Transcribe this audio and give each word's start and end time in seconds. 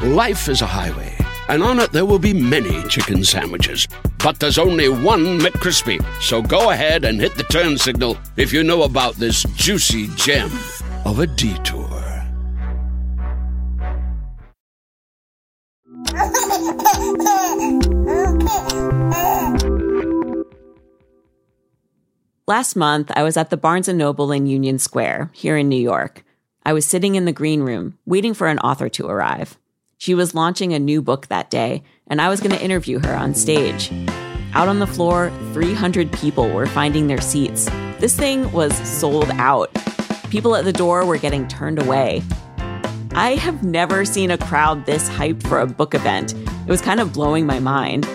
Life 0.00 0.48
is 0.48 0.62
a 0.62 0.66
highway, 0.66 1.12
and 1.48 1.60
on 1.60 1.80
it 1.80 1.90
there 1.90 2.06
will 2.06 2.20
be 2.20 2.32
many 2.32 2.84
chicken 2.84 3.24
sandwiches. 3.24 3.88
But 4.22 4.38
there's 4.38 4.56
only 4.56 4.88
one 4.88 5.40
McCrispy. 5.40 5.98
So 6.22 6.40
go 6.40 6.70
ahead 6.70 7.04
and 7.04 7.20
hit 7.20 7.34
the 7.34 7.42
turn 7.42 7.76
signal 7.76 8.16
if 8.36 8.52
you 8.52 8.62
know 8.62 8.84
about 8.84 9.16
this 9.16 9.42
juicy 9.56 10.06
gem 10.14 10.52
of 11.04 11.18
a 11.18 11.26
detour. 11.26 11.88
Last 22.46 22.76
month, 22.76 23.10
I 23.16 23.24
was 23.24 23.36
at 23.36 23.50
the 23.50 23.56
Barnes 23.56 23.88
& 23.88 23.92
Noble 23.92 24.30
in 24.30 24.46
Union 24.46 24.78
Square, 24.78 25.32
here 25.34 25.56
in 25.56 25.68
New 25.68 25.82
York. 25.82 26.24
I 26.64 26.72
was 26.72 26.86
sitting 26.86 27.16
in 27.16 27.24
the 27.24 27.32
green 27.32 27.62
room, 27.62 27.98
waiting 28.06 28.32
for 28.32 28.46
an 28.46 28.60
author 28.60 28.88
to 28.90 29.08
arrive. 29.08 29.58
She 30.00 30.14
was 30.14 30.32
launching 30.32 30.72
a 30.72 30.78
new 30.78 31.02
book 31.02 31.26
that 31.26 31.50
day, 31.50 31.82
and 32.06 32.22
I 32.22 32.28
was 32.28 32.38
going 32.38 32.52
to 32.52 32.62
interview 32.62 33.00
her 33.00 33.16
on 33.16 33.34
stage. 33.34 33.90
Out 34.54 34.68
on 34.68 34.78
the 34.78 34.86
floor, 34.86 35.32
300 35.52 36.12
people 36.12 36.48
were 36.50 36.66
finding 36.66 37.08
their 37.08 37.20
seats. 37.20 37.64
This 37.98 38.16
thing 38.16 38.50
was 38.52 38.72
sold 38.88 39.28
out. 39.32 39.76
People 40.30 40.54
at 40.54 40.64
the 40.64 40.72
door 40.72 41.04
were 41.04 41.18
getting 41.18 41.48
turned 41.48 41.82
away. 41.82 42.22
I 43.14 43.34
have 43.40 43.64
never 43.64 44.04
seen 44.04 44.30
a 44.30 44.38
crowd 44.38 44.86
this 44.86 45.08
hyped 45.08 45.44
for 45.48 45.58
a 45.58 45.66
book 45.66 45.96
event. 45.96 46.32
It 46.32 46.68
was 46.68 46.80
kind 46.80 47.00
of 47.00 47.12
blowing 47.12 47.44
my 47.44 47.58
mind. 47.58 48.08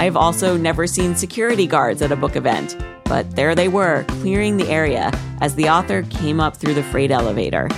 I've 0.00 0.16
also 0.16 0.56
never 0.56 0.88
seen 0.88 1.14
security 1.14 1.68
guards 1.68 2.02
at 2.02 2.10
a 2.10 2.16
book 2.16 2.34
event, 2.34 2.76
but 3.04 3.36
there 3.36 3.54
they 3.54 3.68
were, 3.68 4.04
clearing 4.08 4.56
the 4.56 4.68
area 4.68 5.12
as 5.40 5.54
the 5.54 5.68
author 5.68 6.02
came 6.02 6.40
up 6.40 6.56
through 6.56 6.74
the 6.74 6.82
freight 6.82 7.12
elevator. 7.12 7.68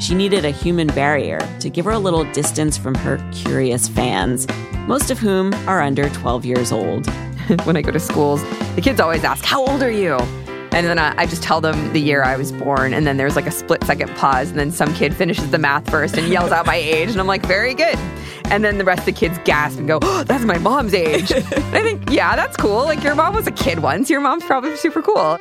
She 0.00 0.14
needed 0.14 0.46
a 0.46 0.50
human 0.50 0.86
barrier 0.88 1.38
to 1.60 1.68
give 1.68 1.84
her 1.84 1.90
a 1.90 1.98
little 1.98 2.24
distance 2.32 2.78
from 2.78 2.94
her 2.96 3.18
curious 3.32 3.86
fans, 3.86 4.46
most 4.86 5.10
of 5.10 5.18
whom 5.18 5.52
are 5.68 5.82
under 5.82 6.08
12 6.08 6.46
years 6.46 6.72
old. 6.72 7.06
when 7.64 7.76
I 7.76 7.82
go 7.82 7.90
to 7.90 8.00
schools, 8.00 8.42
the 8.76 8.80
kids 8.80 8.98
always 8.98 9.24
ask, 9.24 9.44
How 9.44 9.64
old 9.64 9.82
are 9.82 9.90
you? 9.90 10.14
And 10.72 10.86
then 10.86 10.98
I, 10.98 11.14
I, 11.18 11.26
just 11.26 11.42
tell 11.42 11.60
them 11.60 11.92
the 11.92 12.00
year 12.00 12.22
I 12.22 12.36
was 12.36 12.52
born, 12.52 12.94
and 12.94 13.06
then 13.06 13.16
there's 13.16 13.34
like 13.36 13.46
a 13.46 13.50
split 13.50 13.82
second 13.84 14.08
pause, 14.16 14.50
and 14.50 14.58
then 14.58 14.70
some 14.70 14.94
kid 14.94 15.14
finishes 15.14 15.50
the 15.50 15.58
math 15.58 15.90
first 15.90 16.16
and 16.16 16.28
yells 16.28 16.52
out 16.52 16.64
my 16.64 16.76
age, 16.76 17.10
and 17.10 17.20
I'm 17.20 17.26
like, 17.26 17.44
Very 17.44 17.74
good. 17.74 17.98
And 18.44 18.64
then 18.64 18.78
the 18.78 18.84
rest 18.84 19.00
of 19.00 19.06
the 19.06 19.12
kids 19.12 19.38
gasp 19.44 19.78
and 19.78 19.86
go, 19.86 19.98
oh, 20.00 20.24
That's 20.26 20.44
my 20.44 20.58
mom's 20.58 20.94
age. 20.94 21.30
I 21.32 21.82
think, 21.82 22.10
Yeah, 22.10 22.36
that's 22.36 22.56
cool. 22.56 22.84
Like, 22.84 23.02
your 23.02 23.14
mom 23.14 23.34
was 23.34 23.46
a 23.46 23.52
kid 23.52 23.80
once. 23.80 24.08
Your 24.08 24.20
mom's 24.20 24.44
probably 24.44 24.76
super 24.76 25.02
cool. 25.02 25.38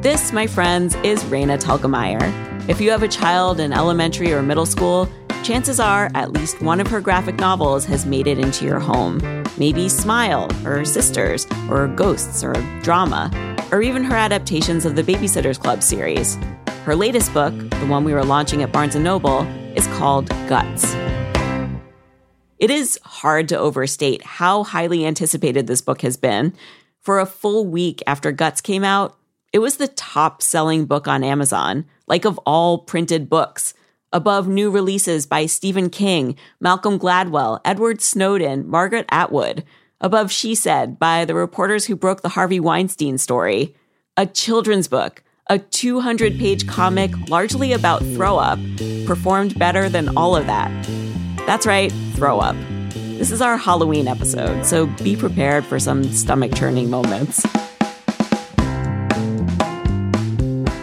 This, 0.00 0.32
my 0.32 0.46
friends, 0.46 0.94
is 1.04 1.22
Raina 1.24 1.60
Telgemeier. 1.60 2.51
If 2.68 2.80
you 2.80 2.92
have 2.92 3.02
a 3.02 3.08
child 3.08 3.58
in 3.58 3.72
elementary 3.72 4.32
or 4.32 4.40
middle 4.40 4.66
school, 4.66 5.08
chances 5.42 5.80
are 5.80 6.12
at 6.14 6.30
least 6.30 6.62
one 6.62 6.80
of 6.80 6.86
her 6.86 7.00
graphic 7.00 7.34
novels 7.34 7.84
has 7.86 8.06
made 8.06 8.28
it 8.28 8.38
into 8.38 8.64
your 8.64 8.78
home. 8.78 9.18
Maybe 9.58 9.88
Smile, 9.88 10.48
or 10.64 10.84
Sisters, 10.84 11.44
or 11.68 11.88
Ghosts, 11.88 12.44
or 12.44 12.52
Drama, 12.82 13.32
or 13.72 13.82
even 13.82 14.04
her 14.04 14.14
adaptations 14.14 14.84
of 14.84 14.94
the 14.94 15.02
Babysitters 15.02 15.58
Club 15.58 15.82
series. 15.82 16.38
Her 16.84 16.94
latest 16.94 17.34
book, 17.34 17.52
the 17.52 17.86
one 17.86 18.04
we 18.04 18.14
were 18.14 18.24
launching 18.24 18.62
at 18.62 18.70
Barnes 18.70 18.94
& 18.94 18.96
Noble, 18.96 19.42
is 19.74 19.88
called 19.88 20.28
Guts. 20.48 20.94
It 22.60 22.70
is 22.70 22.96
hard 23.02 23.48
to 23.48 23.58
overstate 23.58 24.22
how 24.22 24.62
highly 24.62 25.04
anticipated 25.04 25.66
this 25.66 25.80
book 25.80 26.02
has 26.02 26.16
been. 26.16 26.54
For 27.00 27.18
a 27.18 27.26
full 27.26 27.66
week 27.66 28.04
after 28.06 28.30
Guts 28.30 28.60
came 28.60 28.84
out, 28.84 29.18
it 29.52 29.58
was 29.58 29.76
the 29.78 29.88
top 29.88 30.42
selling 30.42 30.86
book 30.86 31.08
on 31.08 31.24
Amazon, 31.24 31.86
like 32.06 32.24
of 32.24 32.38
all 32.46 32.78
printed 32.78 33.28
books, 33.28 33.74
above 34.12 34.46
new 34.48 34.70
releases 34.70 35.26
by 35.26 35.46
Stephen 35.46 35.88
King, 35.88 36.36
Malcolm 36.60 36.98
Gladwell, 36.98 37.60
Edward 37.64 38.00
Snowden, 38.02 38.68
Margaret 38.68 39.06
Atwood, 39.10 39.64
above 40.00 40.30
She 40.30 40.54
Said 40.54 40.98
by 40.98 41.24
the 41.24 41.34
reporters 41.34 41.86
who 41.86 41.96
broke 41.96 42.22
the 42.22 42.30
Harvey 42.30 42.60
Weinstein 42.60 43.18
story, 43.18 43.74
a 44.16 44.26
children's 44.26 44.88
book, 44.88 45.22
a 45.48 45.58
200 45.58 46.38
page 46.38 46.66
comic 46.66 47.10
largely 47.28 47.72
about 47.72 48.00
throw 48.00 48.36
up, 48.36 48.58
performed 49.06 49.58
better 49.58 49.88
than 49.88 50.16
all 50.16 50.36
of 50.36 50.46
that. 50.46 50.70
That's 51.46 51.66
right, 51.66 51.92
throw 52.14 52.38
up. 52.38 52.56
This 52.90 53.30
is 53.30 53.40
our 53.40 53.56
Halloween 53.56 54.08
episode, 54.08 54.64
so 54.64 54.86
be 55.02 55.16
prepared 55.16 55.64
for 55.64 55.78
some 55.78 56.04
stomach 56.04 56.54
churning 56.54 56.90
moments. 56.90 57.44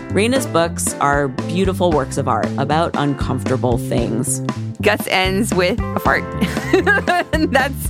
Raina's 0.09 0.47
books 0.47 0.95
are 0.95 1.27
beautiful 1.27 1.91
works 1.91 2.17
of 2.17 2.27
art 2.27 2.47
about 2.57 2.91
uncomfortable 2.95 3.77
things. 3.77 4.39
Guts 4.81 5.05
ends 5.07 5.53
with 5.53 5.79
a 5.79 5.99
fart. 5.99 6.23
That's 7.51 7.87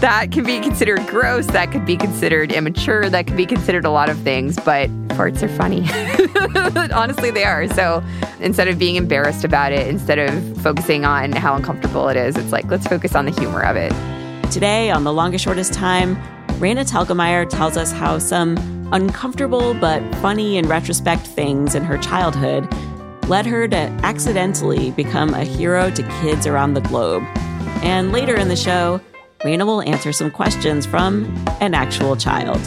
that 0.00 0.32
can 0.32 0.44
be 0.44 0.60
considered 0.60 1.06
gross, 1.06 1.46
that 1.48 1.72
could 1.72 1.86
be 1.86 1.96
considered 1.96 2.52
immature, 2.52 3.08
that 3.08 3.26
could 3.26 3.38
be 3.38 3.46
considered 3.46 3.86
a 3.86 3.90
lot 3.90 4.10
of 4.10 4.18
things, 4.18 4.56
but 4.56 4.90
farts 5.08 5.42
are 5.42 5.48
funny. 5.48 5.86
Honestly, 6.92 7.30
they 7.30 7.44
are. 7.44 7.68
So 7.68 8.02
instead 8.40 8.68
of 8.68 8.78
being 8.78 8.96
embarrassed 8.96 9.44
about 9.44 9.72
it, 9.72 9.86
instead 9.88 10.18
of 10.18 10.62
focusing 10.62 11.06
on 11.06 11.32
how 11.32 11.54
uncomfortable 11.54 12.08
it 12.08 12.16
is, 12.16 12.36
it's 12.36 12.52
like, 12.52 12.66
let's 12.70 12.86
focus 12.86 13.14
on 13.14 13.24
the 13.24 13.30
humor 13.30 13.62
of 13.62 13.76
it. 13.76 13.92
Today, 14.50 14.90
on 14.90 15.04
The 15.04 15.12
Longest 15.12 15.44
Shortest 15.44 15.72
Time, 15.72 16.16
Raina 16.60 16.86
Telgemeier 16.86 17.48
tells 17.48 17.76
us 17.76 17.92
how 17.92 18.18
some 18.18 18.56
uncomfortable 18.92 19.74
but 19.74 20.02
funny 20.16 20.56
in 20.56 20.68
retrospect 20.68 21.26
things 21.26 21.74
in 21.74 21.84
her 21.84 21.98
childhood 21.98 22.68
led 23.28 23.46
her 23.46 23.68
to 23.68 23.76
accidentally 23.76 24.90
become 24.90 25.34
a 25.34 25.44
hero 25.44 25.90
to 25.90 26.02
kids 26.20 26.46
around 26.46 26.74
the 26.74 26.80
globe. 26.80 27.22
And 27.82 28.10
later 28.10 28.34
in 28.34 28.48
the 28.48 28.56
show, 28.56 29.00
Raina 29.40 29.64
will 29.64 29.82
answer 29.82 30.12
some 30.12 30.30
questions 30.30 30.84
from 30.84 31.32
an 31.60 31.72
actual 31.72 32.16
child. 32.16 32.60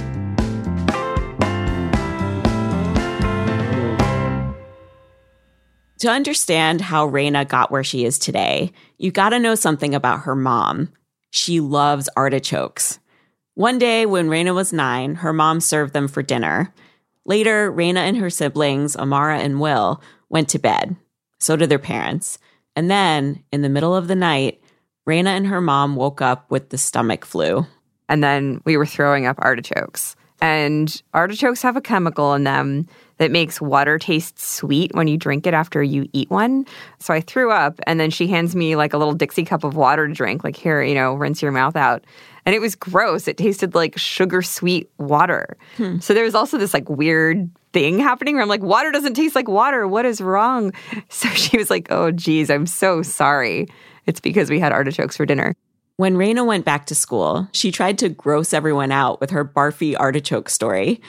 To 5.99 6.09
understand 6.09 6.81
how 6.81 7.09
Raina 7.09 7.47
got 7.47 7.71
where 7.71 7.83
she 7.83 8.05
is 8.05 8.17
today, 8.17 8.71
you 8.97 9.11
gotta 9.11 9.39
know 9.39 9.55
something 9.55 9.93
about 9.93 10.21
her 10.21 10.35
mom. 10.35 10.91
She 11.31 11.59
loves 11.59 12.09
artichokes. 12.15 12.99
One 13.55 13.77
day 13.77 14.07
when 14.07 14.29
Raina 14.29 14.55
was 14.55 14.73
nine, 14.73 15.15
her 15.15 15.31
mom 15.31 15.59
served 15.59 15.93
them 15.93 16.07
for 16.07 16.23
dinner. 16.23 16.73
Later, 17.25 17.71
Raina 17.71 17.97
and 17.97 18.17
her 18.17 18.31
siblings, 18.31 18.95
Amara 18.95 19.39
and 19.39 19.61
Will, 19.61 20.01
went 20.29 20.49
to 20.49 20.59
bed. 20.59 20.95
So 21.39 21.55
did 21.55 21.69
their 21.69 21.77
parents. 21.77 22.39
And 22.75 22.89
then, 22.89 23.43
in 23.51 23.61
the 23.61 23.69
middle 23.69 23.95
of 23.95 24.07
the 24.07 24.15
night, 24.15 24.59
Raina 25.07 25.27
and 25.27 25.45
her 25.47 25.61
mom 25.61 25.95
woke 25.95 26.19
up 26.19 26.49
with 26.49 26.69
the 26.69 26.79
stomach 26.79 27.25
flu. 27.25 27.67
And 28.09 28.23
then 28.23 28.61
we 28.65 28.75
were 28.75 28.87
throwing 28.87 29.27
up 29.27 29.37
artichokes. 29.39 30.15
And 30.41 31.01
artichokes 31.13 31.61
have 31.61 31.77
a 31.77 31.81
chemical 31.81 32.33
in 32.33 32.45
them 32.45 32.87
that 33.17 33.31
makes 33.31 33.61
water 33.61 33.99
taste 33.99 34.39
sweet 34.39 34.93
when 34.95 35.07
you 35.07 35.17
drink 35.17 35.47
it 35.47 35.53
after 35.53 35.81
you 35.83 36.07
eat 36.13 36.29
one. 36.29 36.65
So 36.99 37.13
I 37.13 37.21
threw 37.21 37.51
up, 37.51 37.79
and 37.87 37.99
then 37.99 38.09
she 38.09 38.27
hands 38.27 38.55
me 38.55 38.75
like 38.75 38.93
a 38.93 38.97
little 38.97 39.13
Dixie 39.13 39.45
cup 39.45 39.63
of 39.63 39.75
water 39.75 40.07
to 40.07 40.13
drink, 40.13 40.43
like, 40.43 40.55
here, 40.55 40.81
you 40.81 40.95
know, 40.95 41.13
rinse 41.13 41.41
your 41.41 41.51
mouth 41.51 41.75
out 41.75 42.03
and 42.45 42.55
it 42.55 42.59
was 42.59 42.75
gross. 42.75 43.27
It 43.27 43.37
tasted 43.37 43.75
like 43.75 43.97
sugar 43.97 44.41
sweet 44.41 44.89
water. 44.97 45.57
Hmm. 45.77 45.99
So 45.99 46.13
there 46.13 46.23
was 46.23 46.35
also 46.35 46.57
this 46.57 46.73
like 46.73 46.89
weird 46.89 47.49
thing 47.71 47.99
happening 47.99 48.35
where 48.35 48.43
I'm 48.43 48.49
like, 48.49 48.61
water 48.61 48.91
doesn't 48.91 49.13
taste 49.13 49.35
like 49.35 49.47
water. 49.47 49.87
What 49.87 50.05
is 50.05 50.21
wrong? 50.21 50.71
So 51.09 51.29
she 51.29 51.57
was 51.57 51.69
like, 51.69 51.87
oh, 51.91 52.11
geez, 52.11 52.49
I'm 52.49 52.65
so 52.65 53.01
sorry. 53.01 53.67
It's 54.05 54.19
because 54.19 54.49
we 54.49 54.59
had 54.59 54.71
artichokes 54.71 55.15
for 55.15 55.25
dinner. 55.25 55.55
When 55.97 56.15
Raina 56.15 56.45
went 56.45 56.65
back 56.65 56.87
to 56.87 56.95
school, 56.95 57.47
she 57.51 57.71
tried 57.71 57.99
to 57.99 58.09
gross 58.09 58.51
everyone 58.51 58.91
out 58.91 59.21
with 59.21 59.29
her 59.29 59.45
barfy 59.45 59.95
artichoke 59.97 60.49
story. 60.49 61.01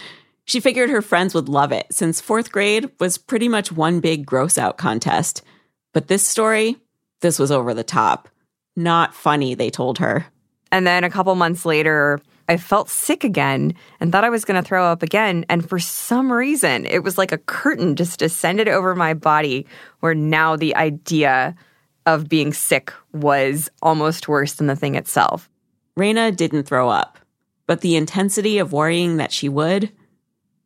She 0.46 0.60
figured 0.60 0.90
her 0.90 1.02
friends 1.02 1.34
would 1.34 1.48
love 1.48 1.72
it 1.72 1.86
since 1.90 2.20
fourth 2.20 2.52
grade 2.52 2.90
was 3.00 3.18
pretty 3.18 3.48
much 3.48 3.72
one 3.72 4.00
big 4.00 4.26
gross 4.26 4.58
out 4.58 4.76
contest. 4.76 5.42
But 5.92 6.08
this 6.08 6.26
story, 6.26 6.76
this 7.20 7.38
was 7.38 7.50
over 7.50 7.72
the 7.72 7.84
top. 7.84 8.28
Not 8.76 9.14
funny, 9.14 9.54
they 9.54 9.70
told 9.70 9.98
her. 9.98 10.26
And 10.70 10.86
then 10.86 11.04
a 11.04 11.10
couple 11.10 11.34
months 11.34 11.64
later, 11.64 12.20
I 12.48 12.56
felt 12.56 12.90
sick 12.90 13.24
again 13.24 13.74
and 14.00 14.12
thought 14.12 14.24
I 14.24 14.30
was 14.30 14.44
going 14.44 14.62
to 14.62 14.66
throw 14.66 14.84
up 14.84 15.02
again. 15.02 15.46
And 15.48 15.66
for 15.66 15.78
some 15.78 16.30
reason, 16.30 16.84
it 16.84 17.02
was 17.02 17.16
like 17.16 17.32
a 17.32 17.38
curtain 17.38 17.96
just 17.96 18.18
descended 18.18 18.68
over 18.68 18.94
my 18.94 19.14
body 19.14 19.66
where 20.00 20.14
now 20.14 20.56
the 20.56 20.76
idea 20.76 21.54
of 22.06 22.28
being 22.28 22.52
sick 22.52 22.92
was 23.12 23.70
almost 23.80 24.28
worse 24.28 24.54
than 24.54 24.66
the 24.66 24.76
thing 24.76 24.94
itself. 24.94 25.48
Raina 25.98 26.36
didn't 26.36 26.64
throw 26.64 26.90
up, 26.90 27.18
but 27.66 27.80
the 27.80 27.96
intensity 27.96 28.58
of 28.58 28.72
worrying 28.72 29.16
that 29.16 29.32
she 29.32 29.48
would, 29.48 29.90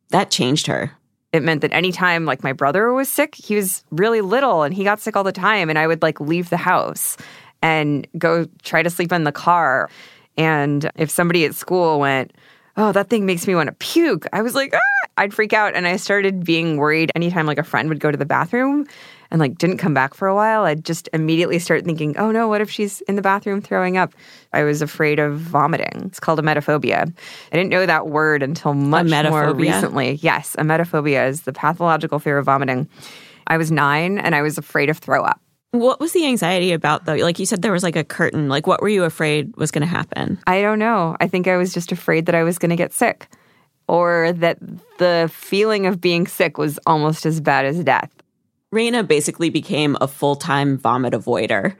that 0.09 0.31
changed 0.31 0.67
her. 0.67 0.91
It 1.31 1.43
meant 1.43 1.61
that 1.61 1.73
anytime 1.73 2.25
like 2.25 2.43
my 2.43 2.53
brother 2.53 2.91
was 2.91 3.07
sick, 3.07 3.35
he 3.35 3.55
was 3.55 3.83
really 3.91 4.21
little 4.21 4.63
and 4.63 4.73
he 4.73 4.83
got 4.83 4.99
sick 4.99 5.15
all 5.15 5.23
the 5.23 5.31
time 5.31 5.69
and 5.69 5.77
I 5.77 5.85
would 5.85 6.01
like 6.01 6.19
leave 6.19 6.49
the 6.49 6.57
house 6.57 7.17
and 7.61 8.07
go 8.17 8.47
try 8.63 8.81
to 8.81 8.89
sleep 8.89 9.11
in 9.11 9.25
the 9.25 9.31
car. 9.31 9.89
And 10.37 10.89
if 10.95 11.09
somebody 11.09 11.45
at 11.45 11.53
school 11.53 11.99
went, 11.99 12.33
"Oh, 12.77 12.91
that 12.93 13.09
thing 13.09 13.25
makes 13.25 13.45
me 13.45 13.53
want 13.53 13.67
to 13.67 13.75
puke." 13.75 14.25
I 14.33 14.41
was 14.41 14.55
like, 14.55 14.73
ah! 14.73 15.07
I'd 15.17 15.33
freak 15.33 15.51
out 15.51 15.75
and 15.75 15.85
I 15.85 15.97
started 15.97 16.45
being 16.45 16.77
worried 16.77 17.11
anytime 17.13 17.45
like 17.45 17.57
a 17.57 17.63
friend 17.63 17.89
would 17.89 17.99
go 17.99 18.09
to 18.09 18.17
the 18.17 18.25
bathroom 18.25 18.87
and 19.31 19.39
like 19.39 19.57
didn't 19.57 19.77
come 19.77 19.93
back 19.93 20.13
for 20.13 20.27
a 20.27 20.35
while, 20.35 20.63
I'd 20.63 20.83
just 20.83 21.09
immediately 21.13 21.59
start 21.59 21.85
thinking, 21.85 22.17
oh 22.17 22.31
no, 22.31 22.47
what 22.47 22.61
if 22.61 22.69
she's 22.69 23.01
in 23.01 23.15
the 23.15 23.21
bathroom 23.21 23.61
throwing 23.61 23.97
up? 23.97 24.13
I 24.53 24.63
was 24.63 24.81
afraid 24.81 25.19
of 25.19 25.37
vomiting. 25.39 26.03
It's 26.05 26.19
called 26.19 26.39
emetophobia. 26.39 27.13
I 27.51 27.55
didn't 27.55 27.69
know 27.69 27.85
that 27.85 28.07
word 28.07 28.41
until 28.41 28.73
much 28.73 29.07
more 29.07 29.53
recently. 29.53 30.13
Yes, 30.21 30.55
emetophobia 30.57 31.27
is 31.27 31.41
the 31.41 31.53
pathological 31.53 32.19
fear 32.19 32.37
of 32.37 32.45
vomiting. 32.45 32.89
I 33.47 33.57
was 33.57 33.71
nine 33.71 34.17
and 34.17 34.35
I 34.35 34.41
was 34.41 34.57
afraid 34.57 34.89
of 34.89 34.97
throw 34.97 35.23
up. 35.23 35.39
What 35.71 35.99
was 35.99 36.13
the 36.13 36.25
anxiety 36.25 36.71
about 36.71 37.05
though? 37.05 37.15
Like 37.15 37.37
you 37.37 37.45
said, 37.45 37.61
there 37.61 37.71
was 37.71 37.83
like 37.83 37.95
a 37.95 38.03
curtain. 38.03 38.49
Like, 38.49 38.65
what 38.65 38.81
were 38.81 38.89
you 38.89 39.03
afraid 39.03 39.55
was 39.55 39.69
going 39.69 39.81
to 39.81 39.87
happen? 39.87 40.39
I 40.47 40.61
don't 40.61 40.79
know. 40.79 41.15
I 41.19 41.27
think 41.27 41.47
I 41.47 41.57
was 41.57 41.73
just 41.73 41.91
afraid 41.91 42.25
that 42.25 42.33
I 42.33 42.43
was 42.43 42.57
going 42.57 42.71
to 42.71 42.75
get 42.75 42.91
sick 42.91 43.27
or 43.87 44.33
that 44.33 44.57
the 44.97 45.29
feeling 45.31 45.85
of 45.85 46.01
being 46.01 46.25
sick 46.25 46.57
was 46.57 46.79
almost 46.87 47.25
as 47.25 47.39
bad 47.39 47.65
as 47.65 47.83
death. 47.83 48.11
Raina 48.73 49.07
basically 49.07 49.49
became 49.49 49.97
a 49.99 50.07
full 50.07 50.35
time 50.35 50.77
vomit 50.77 51.13
avoider. 51.13 51.75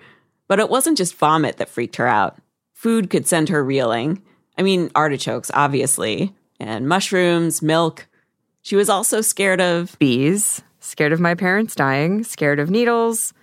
But 0.47 0.59
it 0.59 0.69
wasn't 0.69 0.97
just 0.97 1.15
vomit 1.15 1.57
that 1.57 1.69
freaked 1.69 1.97
her 1.97 2.07
out. 2.07 2.39
Food 2.73 3.09
could 3.09 3.27
send 3.27 3.49
her 3.49 3.63
reeling. 3.63 4.23
I 4.57 4.63
mean, 4.63 4.89
artichokes, 4.95 5.51
obviously, 5.53 6.33
and 6.59 6.87
mushrooms, 6.87 7.61
milk. 7.61 8.07
She 8.63 8.75
was 8.75 8.89
also 8.89 9.21
scared 9.21 9.61
of 9.61 9.97
bees, 9.99 10.61
scared 10.79 11.13
of 11.13 11.19
my 11.19 11.35
parents 11.35 11.75
dying, 11.75 12.23
scared 12.23 12.59
of 12.59 12.69
needles, 12.69 13.33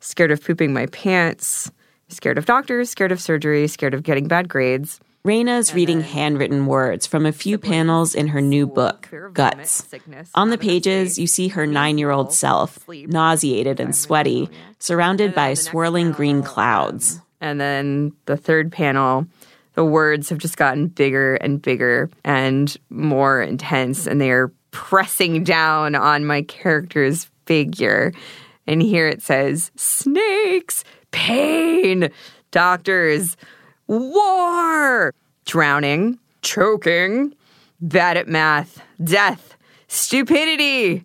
scared 0.00 0.30
of 0.30 0.42
pooping 0.42 0.72
my 0.72 0.86
pants, 0.86 1.70
scared 2.08 2.38
of 2.38 2.46
doctors, 2.46 2.88
scared 2.88 3.12
of 3.12 3.20
surgery, 3.20 3.68
scared 3.68 3.94
of 3.94 4.02
getting 4.02 4.26
bad 4.26 4.48
grades. 4.48 5.00
Raina's 5.26 5.74
reading 5.74 6.02
handwritten 6.02 6.66
words 6.66 7.04
from 7.04 7.26
a 7.26 7.32
few 7.32 7.58
panels 7.58 8.14
in 8.14 8.28
her 8.28 8.40
new 8.40 8.64
book, 8.64 9.08
Guts. 9.32 9.84
On 10.36 10.50
the 10.50 10.56
pages, 10.56 11.18
you 11.18 11.26
see 11.26 11.48
her 11.48 11.66
nine 11.66 11.98
year 11.98 12.12
old 12.12 12.32
self, 12.32 12.78
nauseated 12.88 13.80
and 13.80 13.94
sweaty, 13.94 14.48
surrounded 14.78 15.34
by 15.34 15.54
swirling 15.54 16.12
green 16.12 16.36
um, 16.36 16.42
clouds. 16.44 17.20
And 17.40 17.60
then 17.60 18.12
the 18.26 18.36
third 18.36 18.70
panel, 18.70 19.26
the 19.74 19.84
words 19.84 20.28
have 20.28 20.38
just 20.38 20.56
gotten 20.56 20.86
bigger 20.86 21.34
and 21.34 21.60
bigger 21.60 22.08
and 22.22 22.76
more 22.88 23.42
intense, 23.42 24.06
and 24.06 24.20
they 24.20 24.30
are 24.30 24.52
pressing 24.70 25.42
down 25.42 25.96
on 25.96 26.24
my 26.24 26.42
character's 26.42 27.28
figure. 27.46 28.12
And 28.68 28.80
here 28.80 29.08
it 29.08 29.22
says 29.22 29.72
snakes, 29.74 30.84
pain, 31.10 32.10
doctors, 32.52 33.36
war, 33.86 35.14
drowning, 35.44 36.18
choking, 36.42 37.34
bad 37.80 38.16
at 38.16 38.28
math, 38.28 38.82
death, 39.02 39.56
stupidity, 39.88 41.04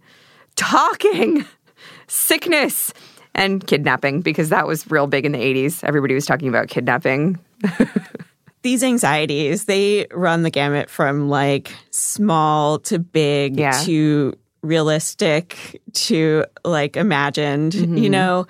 talking, 0.55 1.45
sickness, 2.07 2.93
and 3.33 3.65
kidnapping, 3.65 4.21
because 4.21 4.49
that 4.49 4.67
was 4.67 4.89
real 4.91 5.07
big 5.07 5.25
in 5.25 5.31
the 5.31 5.39
80s. 5.39 5.83
Everybody 5.83 6.13
was 6.13 6.25
talking 6.25 6.49
about 6.49 6.67
kidnapping. 6.67 7.39
These 8.63 8.83
anxieties, 8.83 9.65
they 9.65 10.05
run 10.11 10.43
the 10.43 10.51
gamut 10.51 10.89
from 10.89 11.29
like 11.29 11.73
small 11.89 12.77
to 12.79 12.99
big 12.99 13.59
yeah. 13.59 13.71
to 13.85 14.37
realistic 14.61 15.81
to 15.93 16.45
like 16.63 16.95
imagined. 16.95 17.71
Mm-hmm. 17.71 17.97
You 17.97 18.09
know, 18.09 18.47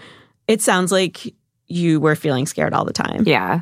it 0.48 0.62
sounds 0.62 0.92
like 0.92 1.34
you 1.68 2.02
were 2.02 2.16
feeling 2.16 2.46
scared 2.46 2.74
all 2.74 2.84
the 2.84 2.92
time. 2.92 3.24
Yeah. 3.26 3.62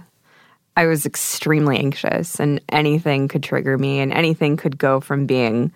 I 0.80 0.86
was 0.86 1.06
extremely 1.06 1.78
anxious, 1.78 2.40
and 2.40 2.62
anything 2.70 3.28
could 3.28 3.44
trigger 3.44 3.78
me, 3.78 4.00
and 4.00 4.14
anything 4.14 4.56
could 4.56 4.78
go 4.78 5.02
from 5.02 5.26
being 5.26 5.74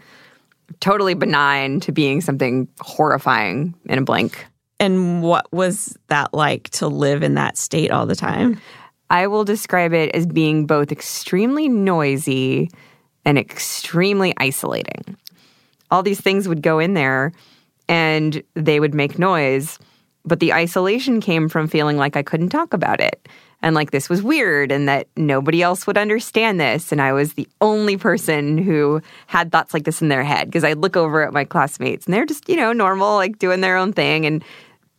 totally 0.80 1.14
benign 1.14 1.82
to 1.82 1.92
being 1.92 2.22
something 2.22 2.70
horrifying 2.80 3.76
in 3.84 4.00
a 4.00 4.02
blink. 4.02 4.46
And 4.80 5.22
what 5.22 5.52
was 5.52 5.98
that 6.08 6.34
like 6.34 6.70
to 6.70 6.88
live 6.88 7.22
in 7.22 7.34
that 7.34 7.58
state 7.58 7.92
all 7.92 8.06
the 8.06 8.16
time? 8.16 8.62
I 9.10 9.28
will 9.28 9.44
describe 9.44 9.92
it 9.92 10.16
as 10.16 10.26
being 10.26 10.66
both 10.68 10.90
extremely 10.90 11.68
noisy 11.68 12.70
and 13.26 13.38
extremely 13.38 14.34
isolating. 14.38 15.18
All 15.92 16.02
these 16.02 16.22
things 16.22 16.48
would 16.48 16.62
go 16.62 16.80
in 16.80 16.94
there 16.94 17.34
and 17.90 18.42
they 18.54 18.80
would 18.80 18.94
make 18.94 19.20
noise, 19.20 19.80
but 20.24 20.40
the 20.40 20.54
isolation 20.54 21.20
came 21.20 21.50
from 21.50 21.68
feeling 21.68 21.98
like 21.98 22.16
I 22.16 22.24
couldn't 22.24 22.52
talk 22.52 22.72
about 22.72 23.02
it 23.02 23.28
and 23.64 23.74
like 23.74 23.92
this 23.92 24.10
was 24.10 24.22
weird 24.22 24.72
and 24.72 24.88
that 24.88 25.08
nobody 25.16 25.64
else 25.64 25.88
would 25.88 25.98
understand 25.98 26.60
this 26.60 26.92
and 26.92 27.02
I 27.02 27.14
was 27.14 27.34
the 27.34 27.48
only 27.62 27.98
person 27.98 28.58
who 28.58 29.02
had 29.26 29.52
thoughts 29.52 29.74
like 29.74 29.86
this 29.86 30.02
in 30.02 30.10
their 30.10 30.24
head 30.24 30.48
because 30.48 30.66
I'd 30.66 30.78
look 30.78 30.98
over 30.98 31.26
at 31.26 31.34
my 31.34 31.46
classmates 31.46 32.06
and 32.06 32.14
they're 32.14 32.26
just, 32.26 32.48
you 32.50 32.58
know, 32.58 32.74
normal 32.74 33.16
like 33.16 33.40
doing 33.40 33.62
their 33.62 33.78
own 33.78 33.94
thing 33.94 34.26
and 34.26 34.44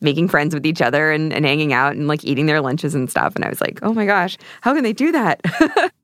making 0.01 0.29
friends 0.29 0.55
with 0.55 0.67
each 0.67 0.83
other 0.83 1.13
and, 1.13 1.33
and 1.33 1.45
hanging 1.45 1.73
out 1.73 1.95
and 1.95 2.09
like 2.09 2.25
eating 2.25 2.47
their 2.47 2.63
lunches 2.63 2.95
and 2.95 3.11
stuff 3.11 3.37
and 3.37 3.45
I 3.45 3.51
was 3.51 3.61
like, 3.61 3.79
"Oh 3.83 3.93
my 3.93 4.07
gosh, 4.07 4.39
how 4.63 4.75
can 4.75 4.83
they 4.83 4.93
do 4.93 5.13
that?" 5.13 5.43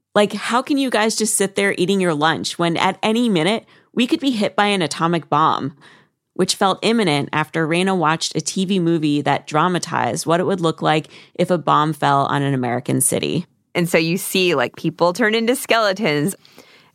like 0.15 0.33
how 0.35 0.61
can 0.61 0.77
you 0.77 0.91
guys 0.91 1.17
just 1.17 1.37
sit 1.37 1.55
there 1.55 1.75
eating 1.79 2.01
your 2.01 2.15
lunch 2.15 2.59
when 2.59 2.77
at 2.77 2.99
any 3.03 3.29
minute 3.29 3.65
we 3.95 4.07
could 4.07 4.21
be 4.21 4.31
hit 4.31 4.55
by 4.55 4.67
an 4.67 4.83
atomic 4.83 5.29
bomb? 5.31 5.77
Which 6.41 6.55
felt 6.55 6.79
imminent 6.81 7.29
after 7.35 7.69
Raina 7.69 7.95
watched 7.95 8.35
a 8.35 8.41
TV 8.41 8.81
movie 8.81 9.21
that 9.21 9.47
dramatized 9.47 10.25
what 10.25 10.41
it 10.41 10.45
would 10.45 10.63
look 10.63 10.81
like 10.81 11.09
if 11.35 11.51
a 11.51 11.59
bomb 11.59 11.93
fell 11.93 12.25
on 12.29 12.41
an 12.41 12.55
American 12.55 13.03
city. 13.03 13.45
And 13.75 13.87
so 13.87 13.99
you 13.99 14.17
see 14.17 14.55
like 14.55 14.75
people 14.75 15.13
turn 15.13 15.35
into 15.35 15.55
skeletons. 15.55 16.35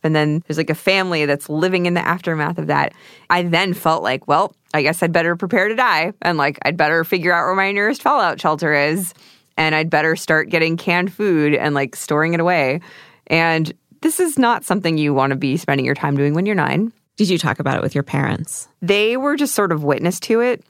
And 0.02 0.16
then 0.16 0.42
there's 0.48 0.58
like 0.58 0.68
a 0.68 0.74
family 0.74 1.26
that's 1.26 1.48
living 1.48 1.86
in 1.86 1.94
the 1.94 2.00
aftermath 2.00 2.58
of 2.58 2.66
that. 2.66 2.92
I 3.30 3.44
then 3.44 3.72
felt 3.72 4.02
like, 4.02 4.26
well, 4.26 4.52
I 4.74 4.82
guess 4.82 5.00
I'd 5.00 5.12
better 5.12 5.36
prepare 5.36 5.68
to 5.68 5.76
die. 5.76 6.12
And 6.22 6.38
like, 6.38 6.58
I'd 6.62 6.76
better 6.76 7.04
figure 7.04 7.32
out 7.32 7.46
where 7.46 7.54
my 7.54 7.70
nearest 7.70 8.02
fallout 8.02 8.40
shelter 8.40 8.74
is. 8.74 9.14
And 9.56 9.76
I'd 9.76 9.90
better 9.90 10.16
start 10.16 10.50
getting 10.50 10.76
canned 10.76 11.12
food 11.12 11.54
and 11.54 11.72
like 11.72 11.94
storing 11.94 12.34
it 12.34 12.40
away. 12.40 12.80
And 13.28 13.72
this 14.00 14.18
is 14.18 14.40
not 14.40 14.64
something 14.64 14.98
you 14.98 15.14
want 15.14 15.30
to 15.30 15.36
be 15.36 15.56
spending 15.56 15.86
your 15.86 15.94
time 15.94 16.16
doing 16.16 16.34
when 16.34 16.46
you're 16.46 16.56
nine. 16.56 16.92
Did 17.16 17.30
you 17.30 17.38
talk 17.38 17.58
about 17.58 17.76
it 17.76 17.82
with 17.82 17.94
your 17.94 18.04
parents? 18.04 18.68
They 18.82 19.16
were 19.16 19.36
just 19.36 19.54
sort 19.54 19.72
of 19.72 19.82
witness 19.82 20.20
to 20.20 20.40
it. 20.40 20.62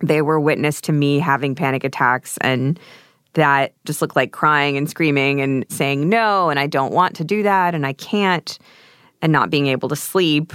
They 0.00 0.22
were 0.22 0.40
witness 0.40 0.80
to 0.82 0.92
me 0.92 1.18
having 1.18 1.54
panic 1.54 1.84
attacks 1.84 2.38
and 2.40 2.80
that 3.34 3.74
just 3.84 4.02
looked 4.02 4.16
like 4.16 4.32
crying 4.32 4.76
and 4.76 4.88
screaming 4.88 5.40
and 5.40 5.64
saying 5.68 6.08
no 6.08 6.50
and 6.50 6.58
I 6.58 6.66
don't 6.66 6.92
want 6.92 7.16
to 7.16 7.24
do 7.24 7.42
that 7.44 7.74
and 7.74 7.86
I 7.86 7.92
can't 7.92 8.58
and 9.20 9.32
not 9.32 9.50
being 9.50 9.68
able 9.68 9.88
to 9.90 9.96
sleep. 9.96 10.52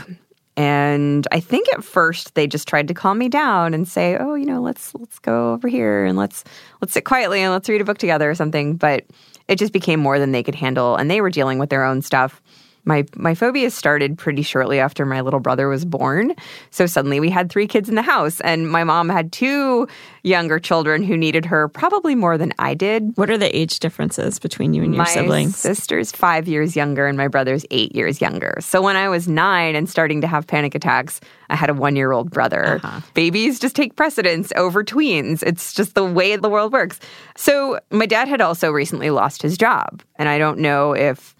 And 0.58 1.28
I 1.32 1.40
think 1.40 1.72
at 1.72 1.84
first 1.84 2.34
they 2.34 2.48
just 2.48 2.68
tried 2.68 2.88
to 2.88 2.94
calm 2.96 3.20
me 3.20 3.30
down 3.30 3.76
and 3.76 3.88
say, 3.88 4.18
"Oh, 4.20 4.34
you 4.34 4.46
know, 4.46 4.60
let's 4.60 4.94
let's 4.96 5.20
go 5.20 5.54
over 5.54 5.68
here 5.68 6.04
and 6.04 6.18
let's 6.18 6.44
let's 6.82 6.94
sit 6.94 7.06
quietly 7.06 7.42
and 7.42 7.54
let's 7.54 7.70
read 7.70 7.80
a 7.80 7.86
book 7.86 8.00
together 8.00 8.30
or 8.30 8.36
something." 8.36 8.76
But 8.76 9.06
it 9.48 9.60
just 9.60 9.72
became 9.72 10.00
more 10.00 10.18
than 10.18 10.32
they 10.32 10.42
could 10.42 10.56
handle 10.56 10.96
and 10.96 11.10
they 11.12 11.22
were 11.22 11.30
dealing 11.30 11.60
with 11.60 11.70
their 11.70 11.84
own 11.84 12.02
stuff 12.02 12.42
my 12.88 13.06
my 13.16 13.36
phobia 13.36 13.70
started 13.70 14.18
pretty 14.18 14.42
shortly 14.42 14.80
after 14.80 15.06
my 15.06 15.22
little 15.22 15.40
brother 15.40 15.68
was 15.68 15.86
born. 15.86 16.34
So 16.72 16.88
suddenly 16.88 17.20
we 17.20 17.30
had 17.30 17.52
three 17.52 17.68
kids 17.68 17.90
in 17.90 17.96
the 17.96 18.02
house 18.02 18.40
and 18.42 18.70
my 18.70 18.84
mom 18.84 19.10
had 19.10 19.32
two 19.32 19.88
younger 20.24 20.58
children 20.60 21.04
who 21.04 21.16
needed 21.18 21.46
her 21.46 21.68
probably 21.68 22.16
more 22.16 22.38
than 22.38 22.54
I 22.60 22.74
did. 22.74 23.16
What 23.16 23.30
are 23.30 23.38
the 23.38 23.56
age 23.56 23.80
differences 23.80 24.40
between 24.40 24.74
you 24.74 24.84
and 24.84 24.94
your 24.94 25.04
my 25.04 25.10
siblings? 25.10 25.64
My 25.64 25.74
sister's 25.74 26.12
5 26.12 26.48
years 26.48 26.76
younger 26.76 27.08
and 27.08 27.18
my 27.18 27.28
brother's 27.28 27.66
8 27.72 27.94
years 27.96 28.22
younger. 28.22 28.58
So 28.62 28.82
when 28.82 28.96
I 28.96 29.10
was 29.10 29.28
9 29.28 29.76
and 29.76 29.90
starting 29.90 30.22
to 30.22 30.28
have 30.28 30.48
panic 30.48 30.74
attacks, 30.74 31.20
I 31.50 31.56
had 31.56 31.70
a 31.70 31.74
1-year-old 31.74 32.32
brother. 32.32 32.80
Uh-huh. 32.84 33.02
Babies 33.14 33.60
just 33.60 33.76
take 33.76 33.96
precedence 33.96 34.52
over 34.56 34.84
tweens. 34.84 35.44
It's 35.44 35.74
just 35.74 35.96
the 35.96 36.06
way 36.06 36.36
the 36.36 36.50
world 36.50 36.74
works. 36.74 37.00
So 37.36 37.80
my 37.92 38.06
dad 38.06 38.28
had 38.28 38.42
also 38.42 38.72
recently 38.72 39.10
lost 39.10 39.42
his 39.42 39.58
job 39.58 40.02
and 40.16 40.30
I 40.30 40.38
don't 40.38 40.60
know 40.60 40.94
if 40.94 41.36